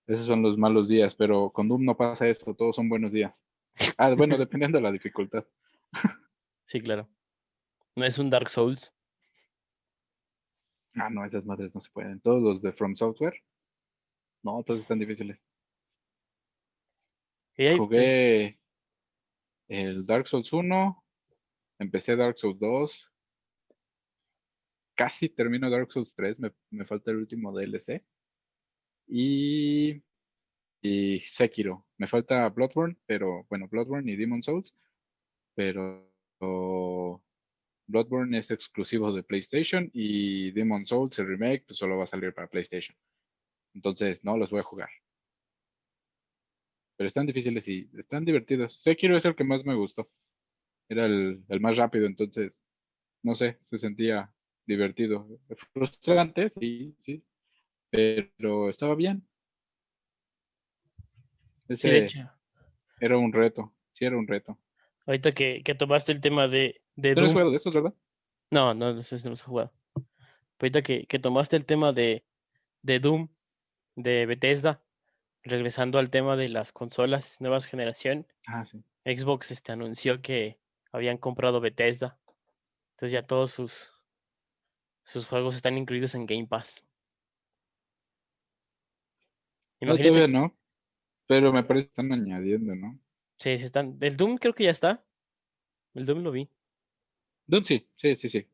[0.07, 3.43] Esos son los malos días, pero con Doom no pasa esto, todos son buenos días.
[3.99, 5.45] Ah, bueno, dependiendo de la dificultad.
[6.65, 7.07] Sí, claro.
[7.95, 8.91] No es un Dark Souls.
[10.95, 12.19] Ah, no, esas madres no se pueden.
[12.21, 13.35] Todos los de From Software.
[14.41, 15.45] No, todos están difíciles.
[17.57, 18.59] Pues, Jugué
[19.67, 21.03] el Dark Souls 1,
[21.79, 23.11] empecé Dark Souls 2,
[24.95, 28.05] casi termino Dark Souls 3, me, me falta el último DLC.
[29.07, 30.03] Y,
[30.81, 34.75] y Sekiro, me falta Bloodborne, pero bueno, Bloodborne y Demon Souls,
[35.55, 36.07] pero
[37.87, 42.35] Bloodborne es exclusivo de PlayStation y Demon Souls, el remake, pues solo va a salir
[42.35, 42.95] para PlayStation.
[43.73, 44.89] Entonces, no los voy a jugar.
[46.97, 48.81] Pero están difíciles y están divertidos.
[48.81, 50.09] Sekiro es el que más me gustó.
[50.89, 52.65] Era el, el más rápido, entonces,
[53.23, 54.33] no sé, se sentía
[54.65, 55.27] divertido.
[55.73, 57.23] Frustrante, sí, sí.
[57.91, 59.27] Pero estaba bien.
[61.69, 62.31] Ese de hecho.
[62.99, 64.57] era un reto, sí era un reto.
[65.05, 67.93] Ahorita que, que tomaste el tema de, de ¿Tú no has jugado de esos, verdad?
[68.51, 69.73] No, no, no sé si no los he jugado.
[70.59, 72.25] Ahorita que, que tomaste el tema de,
[72.81, 73.29] de Doom,
[73.95, 74.81] de Bethesda,
[75.47, 78.83] regresando al tema de las consolas nuevas generación, Ah, sí.
[79.05, 80.59] Xbox este, anunció que
[80.91, 82.19] habían comprado Bethesda.
[82.93, 83.93] Entonces ya todos sus,
[85.05, 86.85] sus juegos están incluidos en Game Pass.
[89.81, 90.55] No, Imagínate, todavía no.
[91.27, 92.99] Pero me parece que están añadiendo, ¿no?
[93.37, 93.97] sí, sí están.
[94.01, 95.03] El Doom creo que ya está.
[95.95, 96.49] El Doom lo vi.
[97.47, 98.47] Doom sí, sí, sí, sí.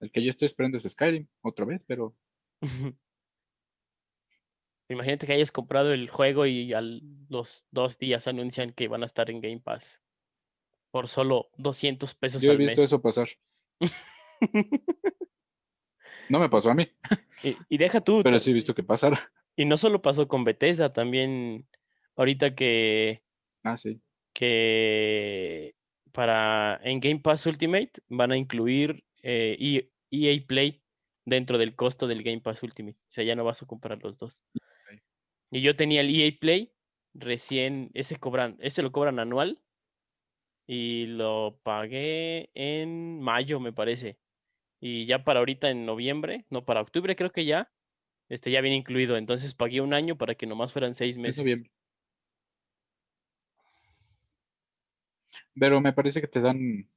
[0.00, 2.14] El que yo estoy esperando es Skyrim, otra vez, pero
[4.92, 9.06] Imagínate que hayas comprado el juego y a los dos días anuncian que van a
[9.06, 10.02] estar en Game Pass
[10.90, 12.86] por solo 200 pesos Yo he al visto mes.
[12.86, 13.28] eso pasar.
[16.28, 16.88] No me pasó a mí,
[17.42, 19.30] Y, y deja tú, pero sí he visto que pasara.
[19.56, 21.68] y no solo pasó con Bethesda, también
[22.16, 23.22] ahorita que,
[23.64, 24.00] Ah, sí.
[24.32, 25.74] que
[26.12, 30.82] para en Game Pass Ultimate van a incluir eh, E- EA Play
[31.24, 32.96] dentro del costo del Game Pass Ultimate.
[33.08, 34.42] O sea, ya no vas a comprar los dos.
[35.52, 36.72] Y yo tenía el EA Play,
[37.12, 39.60] recién, ese cobran, ese lo cobran anual
[40.66, 44.18] y lo pagué en mayo, me parece.
[44.80, 47.70] Y ya para ahorita en noviembre, no, para octubre creo que ya,
[48.30, 49.18] este ya viene incluido.
[49.18, 51.62] Entonces pagué un año para que nomás fueran seis Es meses.
[55.54, 56.88] Pero me parece que te dan,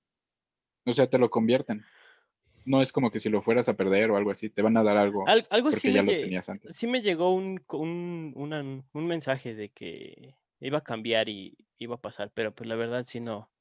[0.85, 1.83] o sea, te lo convierten.
[2.65, 4.83] No es como que si lo fueras a perder o algo así, te van a
[4.83, 6.75] dar algo Al- algo sí me, ya lo lle- tenías antes.
[6.75, 11.95] sí me llegó un, un, una- un mensaje de que iba a cambiar y iba
[11.95, 13.51] a pasar, pero pues la verdad sí no.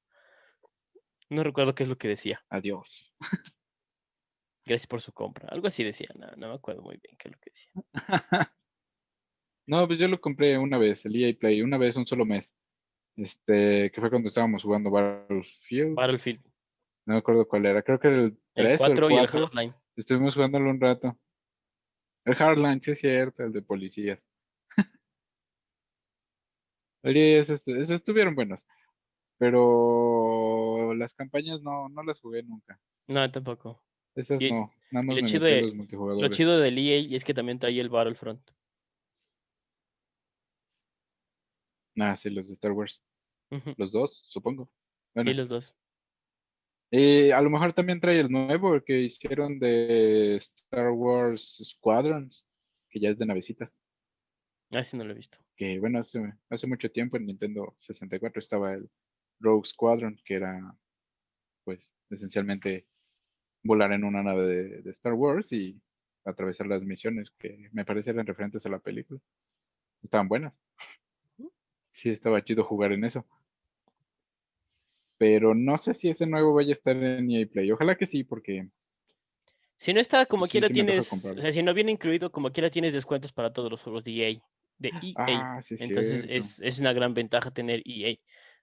[1.31, 2.45] No recuerdo qué es lo que decía.
[2.49, 3.13] Adiós.
[4.67, 5.49] Gracias por su compra.
[5.51, 7.73] Algo así decía, no, no me acuerdo muy bien qué es lo que decía.
[9.67, 12.55] No, pues yo lo compré una vez, el EA Play, una vez, un solo mes.
[13.17, 15.95] Este, que fue cuando estábamos jugando Battlefield.
[15.95, 16.43] Battlefield,
[17.07, 19.15] No me acuerdo cuál era, creo que era el el 3 o el 4 y
[19.15, 19.47] el 4.
[19.47, 19.75] Hardline.
[19.97, 21.19] Estuvimos jugándolo un rato.
[22.25, 24.27] El Hardline, sí es cierto, el de policías.
[27.03, 28.65] Oye, esos, esos estuvieron buenos.
[29.37, 32.81] Pero las campañas no, no las jugué nunca.
[33.09, 33.83] No, tampoco.
[34.15, 37.25] Esas Y- no, nada más lo me chido de- los Lo chido del EA es
[37.25, 38.41] que también traía el Battlefront.
[41.99, 43.03] Ah, sí, los de Star Wars.
[43.77, 44.69] Los dos, supongo.
[45.15, 45.75] Bueno, Sí, los dos.
[46.97, 52.47] Eh, a lo mejor también trae el nuevo que hicieron de Star Wars Squadrons,
[52.89, 53.81] que ya es de navecitas.
[54.73, 55.37] Ah, sí, no lo he visto.
[55.57, 58.89] que bueno, hace, hace mucho tiempo en Nintendo 64 estaba el
[59.41, 60.77] Rogue Squadron, que era
[61.65, 62.87] pues esencialmente
[63.65, 65.83] volar en una nave de, de Star Wars y
[66.25, 69.19] atravesar las misiones que me parece eran referentes a la película.
[70.01, 70.55] Estaban buenas.
[71.91, 73.27] Sí, estaba chido jugar en eso.
[75.19, 77.71] Pero no sé si ese nuevo vaya a estar en EA Play.
[77.71, 78.69] Ojalá que sí, porque
[79.77, 82.51] Si no está, como Sí, quiera sí tienes, o sea, si no viene incluido, como
[82.53, 84.41] quiera tienes descuentos para todos los juegos de EA.
[84.79, 85.15] De EA.
[85.17, 88.17] ah, sí, Entonces es, es una gran ventaja tener EA,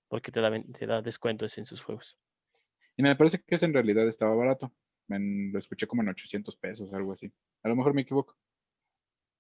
[0.08, 2.18] porque te da, te da descuentos en sus juegos.
[2.98, 4.74] Y me parece que ese en realidad estaba barato.
[5.08, 7.32] En- lo escuché como en 800 pesos, algo así.
[7.64, 8.36] A lo mejor me equivoco.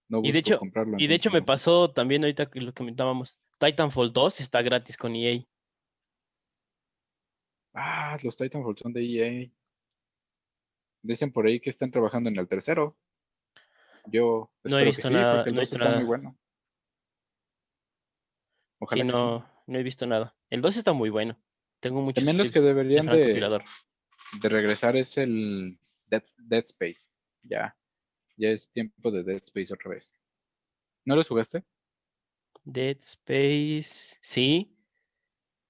[0.09, 3.39] No Y de hecho- comprarlo, Y de hecho me pasó también ahorita que lo comentábamos,
[3.59, 5.41] Titanfall 2 está gratis con EA.
[7.73, 9.51] Ah, los Titanfall son de EA.
[11.03, 12.97] Dicen por ahí que están trabajando en el tercero.
[14.05, 16.03] Yo No he que visto sí, nada, porque el no he 2 visto está muy
[16.03, 16.05] nada.
[16.05, 16.37] bueno.
[18.87, 19.21] Sí, Ojalá sí.
[19.21, 20.35] no, no he visto nada.
[20.49, 21.39] El 2 está muy bueno.
[21.79, 23.63] Tengo muchos También los que de deberían de, francotirador.
[24.41, 27.07] de regresar es el Dead, Dead Space.
[27.43, 27.75] Ya.
[28.37, 30.13] Ya es tiempo de Dead Space otra vez.
[31.05, 31.63] ¿No los jugaste?
[32.63, 34.17] Dead Space.
[34.21, 34.75] Sí.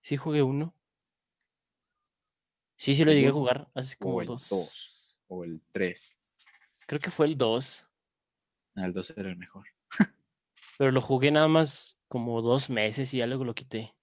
[0.02, 0.74] Sí jugué uno.
[2.82, 4.50] Sí, sí lo ¿El llegué a jugar hace como O el dos.
[4.50, 5.20] 2.
[5.28, 6.18] O el 3.
[6.88, 7.88] Creo que fue el 2.
[8.74, 9.68] el 2 era el mejor.
[10.80, 13.94] Pero lo jugué nada más como dos meses y ya luego lo quité.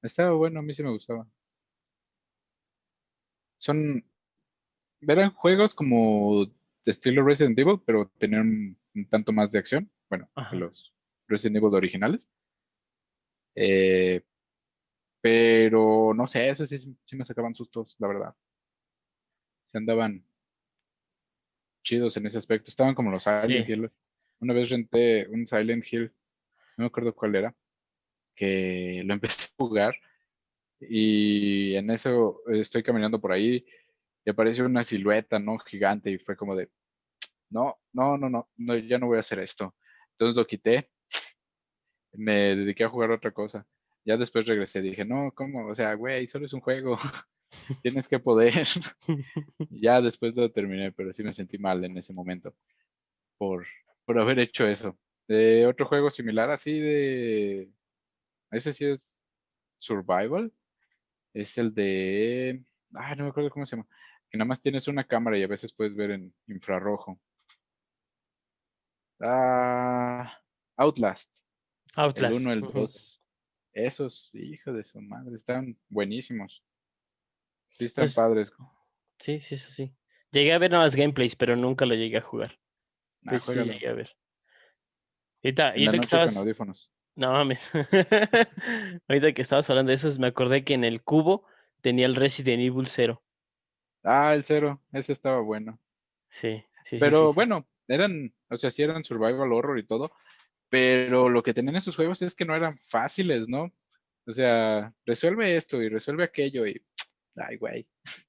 [0.00, 1.28] Estaba bueno, a mí sí me gustaba.
[3.58, 4.02] Son.
[5.02, 6.46] Eran juegos como
[6.86, 9.92] de estilo Resident Evil, pero tenían un, tanto más de acción.
[10.08, 10.94] Bueno, que los
[11.28, 12.30] Resident Evil originales.
[13.54, 14.24] Eh,
[15.20, 18.34] pero no sé, eso sí, sí me sacaban sustos, la verdad.
[19.72, 20.24] Se andaban
[21.82, 22.70] chidos en ese aspecto.
[22.70, 23.72] Estaban como los Silent Sí.
[23.72, 23.90] Hill.
[24.40, 26.12] Una vez renté un Silent Hill,
[26.76, 27.54] no me acuerdo cuál era,
[28.34, 29.94] que lo empecé a jugar
[30.80, 33.66] y en eso estoy caminando por ahí
[34.24, 35.58] y aparece una silueta, ¿no?
[35.58, 36.70] Gigante y fue como de,
[37.50, 39.74] no, no, no, no, no, ya no voy a hacer esto.
[40.12, 40.90] Entonces lo quité,
[42.12, 43.66] me dediqué a jugar otra cosa.
[44.04, 45.66] Ya después regresé, dije, no, ¿cómo?
[45.66, 46.96] O sea, güey, solo es un juego,
[47.82, 48.66] tienes que poder.
[49.70, 52.54] ya después lo terminé, pero sí me sentí mal en ese momento
[53.38, 53.66] por,
[54.04, 54.98] por haber hecho eso.
[55.28, 57.70] De otro juego similar así de...
[58.50, 59.18] Ese sí es
[59.78, 60.52] Survival.
[61.32, 62.64] Es el de...
[62.94, 63.88] Ah, no me acuerdo cómo se llama.
[64.28, 67.18] Que nada más tienes una cámara y a veces puedes ver en infrarrojo.
[69.20, 70.36] Ah,
[70.76, 71.32] Outlast.
[71.94, 72.34] Outlast.
[72.34, 72.80] El 1, el ujú.
[72.80, 73.09] 2.
[73.86, 76.62] Esos, hijo de su madre, están buenísimos.
[77.72, 78.52] Sí, están Pues, padres.
[79.18, 79.92] Sí, sí, eso sí.
[80.32, 82.58] Llegué a ver nada más gameplays, pero nunca lo llegué a jugar.
[83.24, 84.10] Pues sí, llegué a ver.
[85.42, 86.90] Ahorita, que con estabas, audífonos.
[87.16, 87.70] no mames.
[89.08, 91.44] Ahorita que estabas hablando de eso, me acordé que en el cubo
[91.80, 93.22] tenía el Resident Evil 0.
[94.02, 95.78] Ah, el cero, ese estaba bueno.
[96.28, 97.34] Sí, sí, sí, Pero sí, sí.
[97.34, 100.12] bueno, eran, o sea, sí eran survival horror y todo,
[100.70, 103.72] pero lo que tenían esos juegos es que no eran fáciles, ¿no?
[104.26, 106.80] O sea, resuelve esto y resuelve aquello y,
[107.36, 107.88] ay, güey,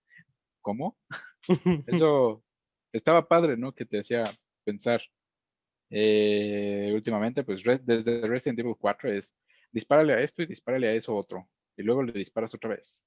[0.62, 1.00] ¿cómo?
[1.88, 2.44] Eso
[2.92, 3.74] estaba padre, ¿no?
[3.74, 4.24] Que te hacía
[4.64, 5.02] pensar.
[5.90, 9.36] Eh, últimamente, pues desde Resident Evil 4 es
[9.72, 13.06] dispárale a esto y dispárale a eso otro, y luego le disparas otra vez.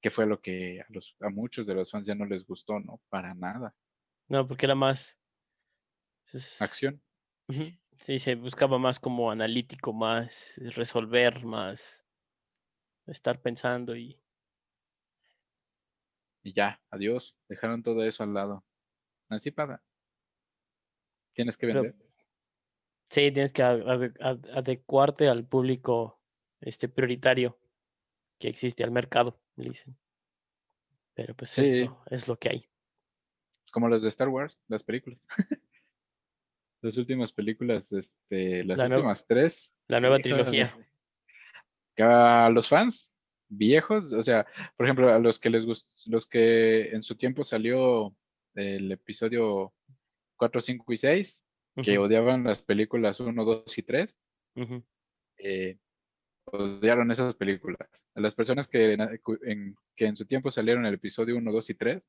[0.00, 2.80] Que fue lo que a, los, a muchos de los fans ya no les gustó,
[2.80, 3.00] ¿no?
[3.08, 3.74] Para nada.
[4.28, 5.20] No, porque era más.
[6.30, 7.02] pues, Acción.
[7.48, 12.04] ujú, Sí, se buscaba más como analítico, más resolver, más
[13.06, 14.18] estar pensando y.
[16.42, 17.36] Y ya, adiós.
[17.48, 18.64] Dejaron todo eso al lado.
[19.28, 19.82] Así pasa.
[21.34, 22.06] Tienes que Pero- vender.
[23.10, 26.20] Sí, tienes que ade- ade- ad- adecuarte al público
[26.60, 27.58] este prioritario
[28.38, 29.98] que existe, al mercado, dicen.
[31.14, 31.84] Pero pues es, Sí.
[31.84, 32.68] lo, es lo que hay.
[33.72, 35.20] Como los de Star Wars, las películas.
[36.82, 39.72] las últimas películas, este, las La últimas tres.
[39.88, 40.74] La nueva trilogía.
[41.94, 43.12] que A los fans
[43.48, 47.42] viejos, o sea, por ejemplo, a los que les gustó, los que en su tiempo
[47.44, 48.14] salió
[48.54, 49.72] el episodio
[50.36, 51.44] 4, 5 y 6,
[51.82, 54.18] que Ujú, odiaban las películas 1, 2 y 3,
[54.56, 54.82] ujú.
[55.38, 55.78] eh,
[56.44, 57.78] odiaron esas películas.
[58.14, 59.00] A las personas que en,
[59.42, 62.02] en- que en su tiempo salieron el episodio 1, 2 y 3,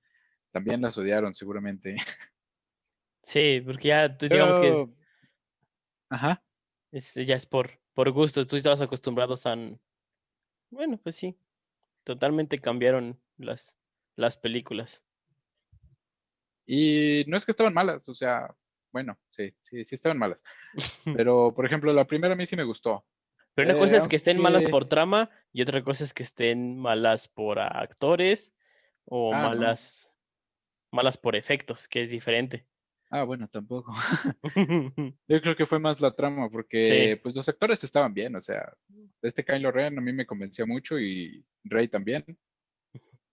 [0.52, 1.96] también las odiaron seguramente.
[3.24, 4.88] Sí, porque ya tú digamos que
[6.10, 6.44] Ajá.
[6.92, 8.46] es, ya es por, por gusto.
[8.48, 9.56] Tú estabas acostumbrados a.
[10.70, 11.38] Bueno, pues sí.
[12.04, 13.78] Totalmente cambiaron las,
[14.16, 15.06] las películas.
[16.66, 18.56] Y no es que estaban malas, o sea,
[18.92, 20.42] bueno, sí, sí, sí estaban malas.
[21.16, 23.06] Pero, por ejemplo, la primera a mí sí me gustó.
[23.54, 26.24] Pero una Eh, cosa es que estén malas por trama y otra cosa es que
[26.24, 28.56] estén malas por actores
[29.06, 29.50] o Ah, no.
[29.50, 30.16] malas,
[30.92, 32.68] malas por efectos, que es diferente.
[33.12, 33.94] Ah, bueno, tampoco.
[35.28, 38.74] Yo creo que fue más la trama, porque pues los actores estaban bien, o sea,
[39.22, 42.26] este Kylo Ren a mí me convencía mucho y Rey también.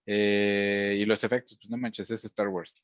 [0.06, 2.74] Eh, y los efectos, pues no manches, es Star Wars.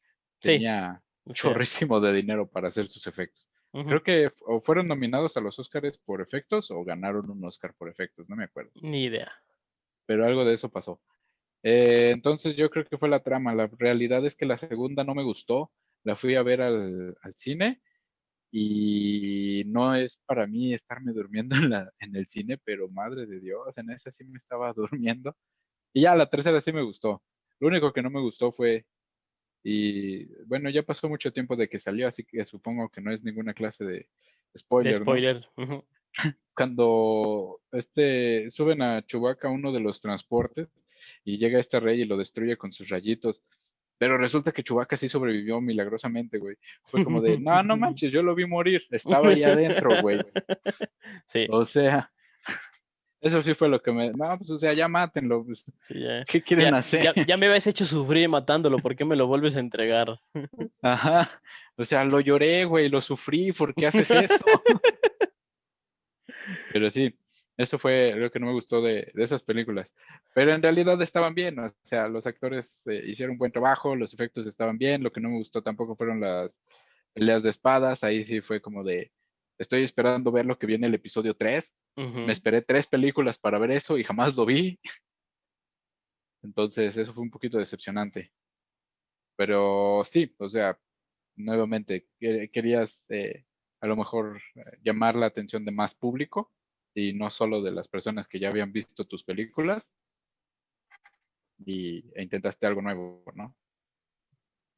[0.40, 3.50] Sí, Tenía sea, chorrísimo de dinero para hacer sus efectos.
[3.72, 7.74] ujú, Creo que o fueron nominados a los Oscars por efectos o ganaron un Oscar
[7.74, 8.72] por efectos, no me acuerdo.
[8.82, 9.30] Ni idea.
[10.06, 11.00] pero algo de eso pasó.
[11.62, 13.54] Eh, entonces yo creo que fue la trama.
[13.54, 15.72] La realidad es que la segunda no me gustó.
[16.04, 17.82] La fui a ver al, al cine
[18.50, 23.40] y no es para mí estarme durmiendo en, la, en el cine, pero madre de
[23.40, 25.36] Dios, en esa sí me estaba durmiendo.
[25.92, 27.22] Y ya la tercera sí me gustó.
[27.58, 28.86] Lo único que no me gustó fue,
[29.64, 33.24] y bueno, ya pasó mucho tiempo de que salió, así que supongo que no es
[33.24, 34.08] ninguna clase de
[34.56, 34.92] spoiler.
[34.92, 35.04] De ¿no?
[35.04, 35.48] spoiler.
[36.54, 40.68] cuando este suben a Chewbacca uno de los transportes
[41.24, 43.42] y llega este rey y lo destruye con sus rayitos.
[44.04, 46.56] Pero resulta que Chewbacca sí sobrevivió milagrosamente, güey.
[46.84, 48.82] Fue como de, no, no manches, yo lo vi morir.
[48.90, 50.18] Estaba ahí adentro, güey.
[51.26, 52.12] Sí, O sea,
[53.22, 54.10] eso sí fue lo que me.
[54.10, 55.42] No, pues, o sea, ya mátenlo.
[55.42, 56.22] pues, sí, ya.
[56.26, 57.02] ¿Qué quieren Ya, hacer?
[57.02, 60.20] ya- ya me habías hecho sufrir matándolo, ¿por qué me lo vuelves a entregar?
[60.82, 61.30] Ajá.
[61.76, 63.52] O sea, lo lloré, güey, lo sufrí.
[63.52, 64.44] ¿Por qué haces eso?
[66.72, 67.16] Pero sí,
[67.56, 69.94] eso fue lo que no me gustó de, de esas películas.
[70.34, 74.12] Pero en realidad estaban bien, o sea, los actores eh, hicieron un buen trabajo, los
[74.12, 75.02] efectos estaban bien.
[75.02, 76.58] Lo que no me gustó tampoco fueron las
[77.12, 78.02] peleas de espadas.
[78.02, 79.12] Ahí sí fue como de,
[79.58, 81.74] estoy esperando ver lo que viene el episodio 3.
[81.96, 82.20] Ujú.
[82.20, 84.78] Me esperé tres películas para ver eso y jamás lo vi.
[86.42, 88.32] Entonces, eso fue un poquito decepcionante.
[89.36, 90.78] Pero sí, o sea,
[91.36, 93.44] nuevamente, que- querías eh,
[93.80, 96.52] a lo mejor eh, llamar la atención de más público
[96.94, 99.90] y no solo de las personas que ya habían visto tus películas
[101.66, 103.56] y, e intentaste algo nuevo, ¿no?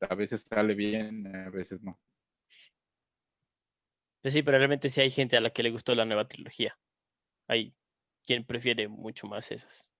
[0.01, 1.99] A veces sale bien, a veces no.
[4.23, 6.79] Pues sí, pero realmente sí hay gente a la que le gustó la nueva trilogía.
[7.47, 7.75] Hay
[8.25, 9.91] quien prefiere mucho más esas.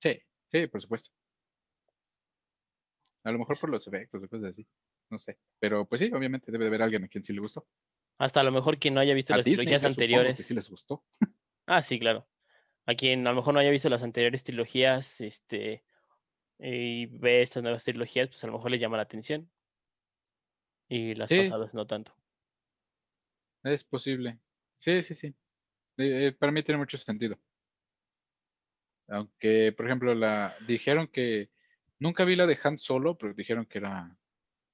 [0.00, 1.10] Sí, sí, por supuesto.
[3.24, 4.66] A lo mejor por los efectos o cosas así.
[5.10, 5.38] No sé.
[5.58, 7.66] Pero pues sí, obviamente debe de haber alguien a quien sí le gustó.
[8.18, 10.46] Hasta a lo mejor quien no haya visto A las Disney, trilogías supongo que anteriores.
[10.46, 11.04] sí les gustó.
[11.66, 12.28] Ah, sí, claro.
[12.86, 15.84] A quien a lo mejor no haya visto las anteriores trilogías, este,
[16.58, 19.50] y ve estas nuevas trilogías, pues a lo mejor les llama la atención.
[20.88, 21.36] Y las Sí.
[21.36, 22.16] pasadas no tanto.
[23.64, 24.40] Es posible.
[24.78, 25.26] Sí, sí, sí.
[25.98, 27.38] Eh, eh, para mí tiene mucho sentido.
[29.08, 31.50] Aunque, por ejemplo, la dijeron que
[31.98, 34.16] nunca vi la de Han Solo, pero dijeron que era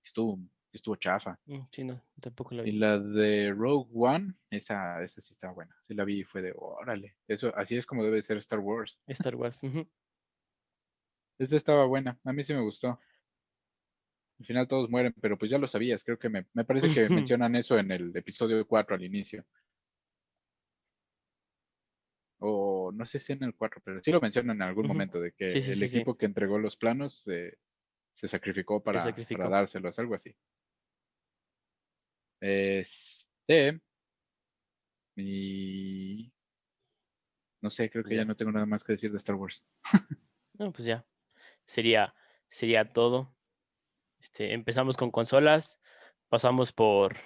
[0.04, 0.38] estuvo
[0.72, 1.38] estuvo chafa.
[1.46, 2.78] Mm, Sí, no, tampoco la Y vi.
[2.78, 5.76] la de Rogue One, esa, esa sí estaba buena.
[5.82, 7.16] Sí la vi y fue de, órale.
[7.28, 9.00] Eso, así es como debe ser Star Wars.
[9.08, 9.62] Star Wars.
[9.62, 9.86] ujú.
[11.38, 12.18] Esta estaba buena.
[12.24, 12.98] A mí sí me gustó.
[14.40, 16.04] Al final todos mueren, pero pues ya lo sabías.
[16.04, 19.46] Creo que me, me parece que mencionan eso en el episodio 4 al inicio.
[22.40, 25.32] O no sé si en el 4, pero sí lo mencionan en algún momento de
[25.32, 27.56] que Sí, sí, el sí, equipo que entregó los planos eh,
[28.14, 29.48] se sacrificó para, para sacrificó.
[29.48, 30.34] dárselos, algo así.
[32.42, 33.80] Este.
[35.16, 36.32] Y.
[37.62, 39.64] No sé, creo que ya no tengo nada más que decir de Star Wars.
[40.58, 41.06] No, pues ya.
[41.64, 42.12] Sería,
[42.48, 43.32] sería todo.
[44.20, 45.80] Este, empezamos con consolas,
[46.28, 47.16] pasamos por,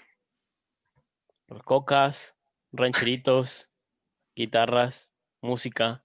[1.47, 2.37] por cocas,
[2.73, 3.71] rancheritos,
[4.35, 6.05] guitarras, música.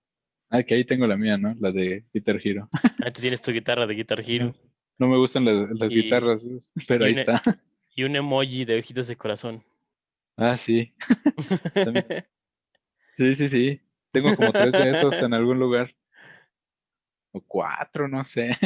[0.49, 1.53] Ah, que ahí tengo la mía, ¿no?
[1.59, 2.69] La de Guitar Hero.
[3.03, 4.53] Ahí tú tienes tu guitarra de Guitar Hero
[4.97, 6.41] No me gustan las, las Y- guitarras,
[6.87, 7.41] pero ahí está.
[7.95, 9.63] Y un emoji de ojitos de corazón.
[10.37, 10.93] Ah, sí.
[13.17, 13.81] Sí, sí, sí.
[14.11, 15.93] Tengo como tres de esos en algún lugar.
[17.33, 18.57] O cuatro, no sé.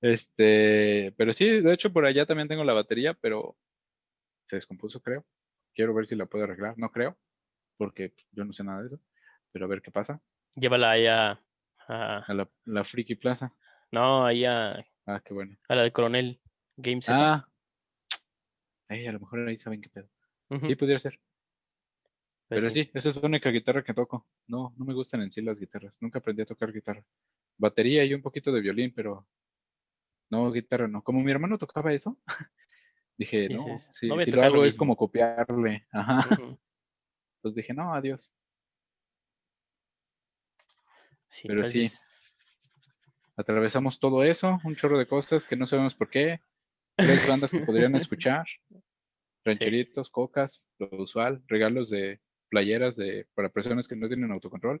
[0.00, 3.56] Este, pero sí, de hecho por allá también tengo la batería, pero
[4.46, 5.26] se descompuso, creo.
[5.74, 6.74] Quiero ver si la puedo arreglar.
[6.78, 7.18] No creo,
[7.76, 9.00] porque yo no sé nada de eso.
[9.52, 10.22] Pero a ver qué pasa.
[10.54, 11.40] Llévala allá
[11.88, 13.52] a, A la, la Friki Plaza.
[13.92, 15.56] no, ahí a, Ah, qué bueno.
[15.68, 16.40] a la de Coronel
[16.76, 17.26] Game Center.
[17.26, 17.46] Ah.
[18.90, 20.08] Ay, a lo mejor ahí saben qué pedo.
[20.50, 21.18] Ujú, Sí, pudiera ser.
[22.48, 24.26] pues Pero sí, esa es la única guitarra que toco.
[24.48, 25.96] No, no me gustan en sí las guitarras.
[26.02, 27.04] Nunca aprendí a tocar guitarra.
[27.58, 29.26] Batería y un poquito de violín, pero
[30.30, 31.02] no, guitarra no.
[31.02, 32.16] Como mi hermano tocaba eso,
[33.18, 34.78] dije, no, Dices, si, "No voy a si lo tocar lo hago es mismo".
[34.80, 35.86] como copiarle.
[35.92, 36.22] Ajá.
[36.30, 36.58] ujú,
[37.38, 38.32] Entonces dije, no, adiós.
[41.28, 41.90] sí, Pero sí.
[43.36, 46.40] Atravesamos todo eso, un chorro de cosas que no sabemos por qué.
[47.00, 48.46] Tres bandas que podrían escuchar.
[49.44, 52.20] Rancheritos, cocas, lo usual, regalos de
[52.50, 54.80] playeras de, para personas que no tienen autocontrol.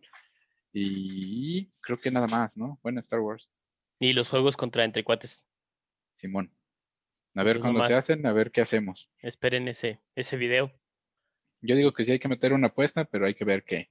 [0.72, 2.78] Y creo que nada más, ¿no?
[2.82, 3.48] Bueno, Star Wars.
[3.98, 5.46] Y los juegos contra entre cuates.
[6.16, 6.52] Simón.
[7.34, 8.04] A ver Pues cuándo se nomás.
[8.04, 9.10] hacen, a ver qué hacemos.
[9.20, 10.72] Esperen ese, ese video.
[11.62, 13.90] Yo digo que sí hay que meter una apuesta, pero hay que ver qué.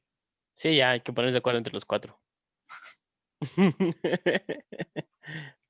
[0.55, 2.19] Sí, ya hay que ponerse de acuerdo entre los cuatro.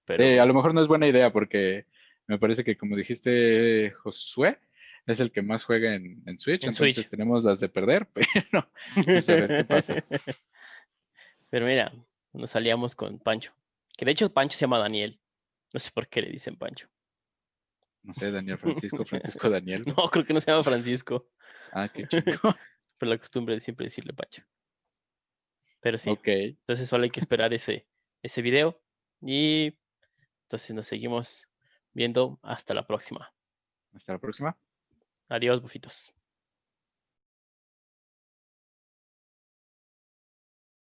[0.06, 1.86] Pero Sí, a lo mejor no es buena idea porque
[2.30, 4.60] me parece que como dijiste Josué,
[5.08, 7.10] es el que más juega en, en Switch, En entonces Switch.
[7.10, 10.06] tenemos las de perder, pero vamos a ver qué pasa.
[11.50, 11.92] Pero mira,
[12.32, 13.52] nos salíamos con Pancho.
[13.98, 15.20] Que de hecho Pancho se llama Daniel.
[15.74, 16.88] No sé por qué le dicen Pancho.
[18.04, 19.84] No sé, Daniel Francisco, Francisco Daniel.
[19.88, 21.28] No, creo que no se llama Francisco.
[21.72, 22.56] Ah, qué chico.
[23.00, 24.44] Por la costumbre de siempre decirle Pancho.
[25.82, 27.88] Pero sí, Ok, entonces solo hay que esperar ese,
[28.22, 28.80] ese video.
[29.24, 29.76] Y
[30.44, 31.49] entonces nos seguimos
[32.00, 33.34] viendo hasta la próxima.
[33.94, 34.58] hasta la próxima.
[35.28, 36.14] Adiós, bufitos.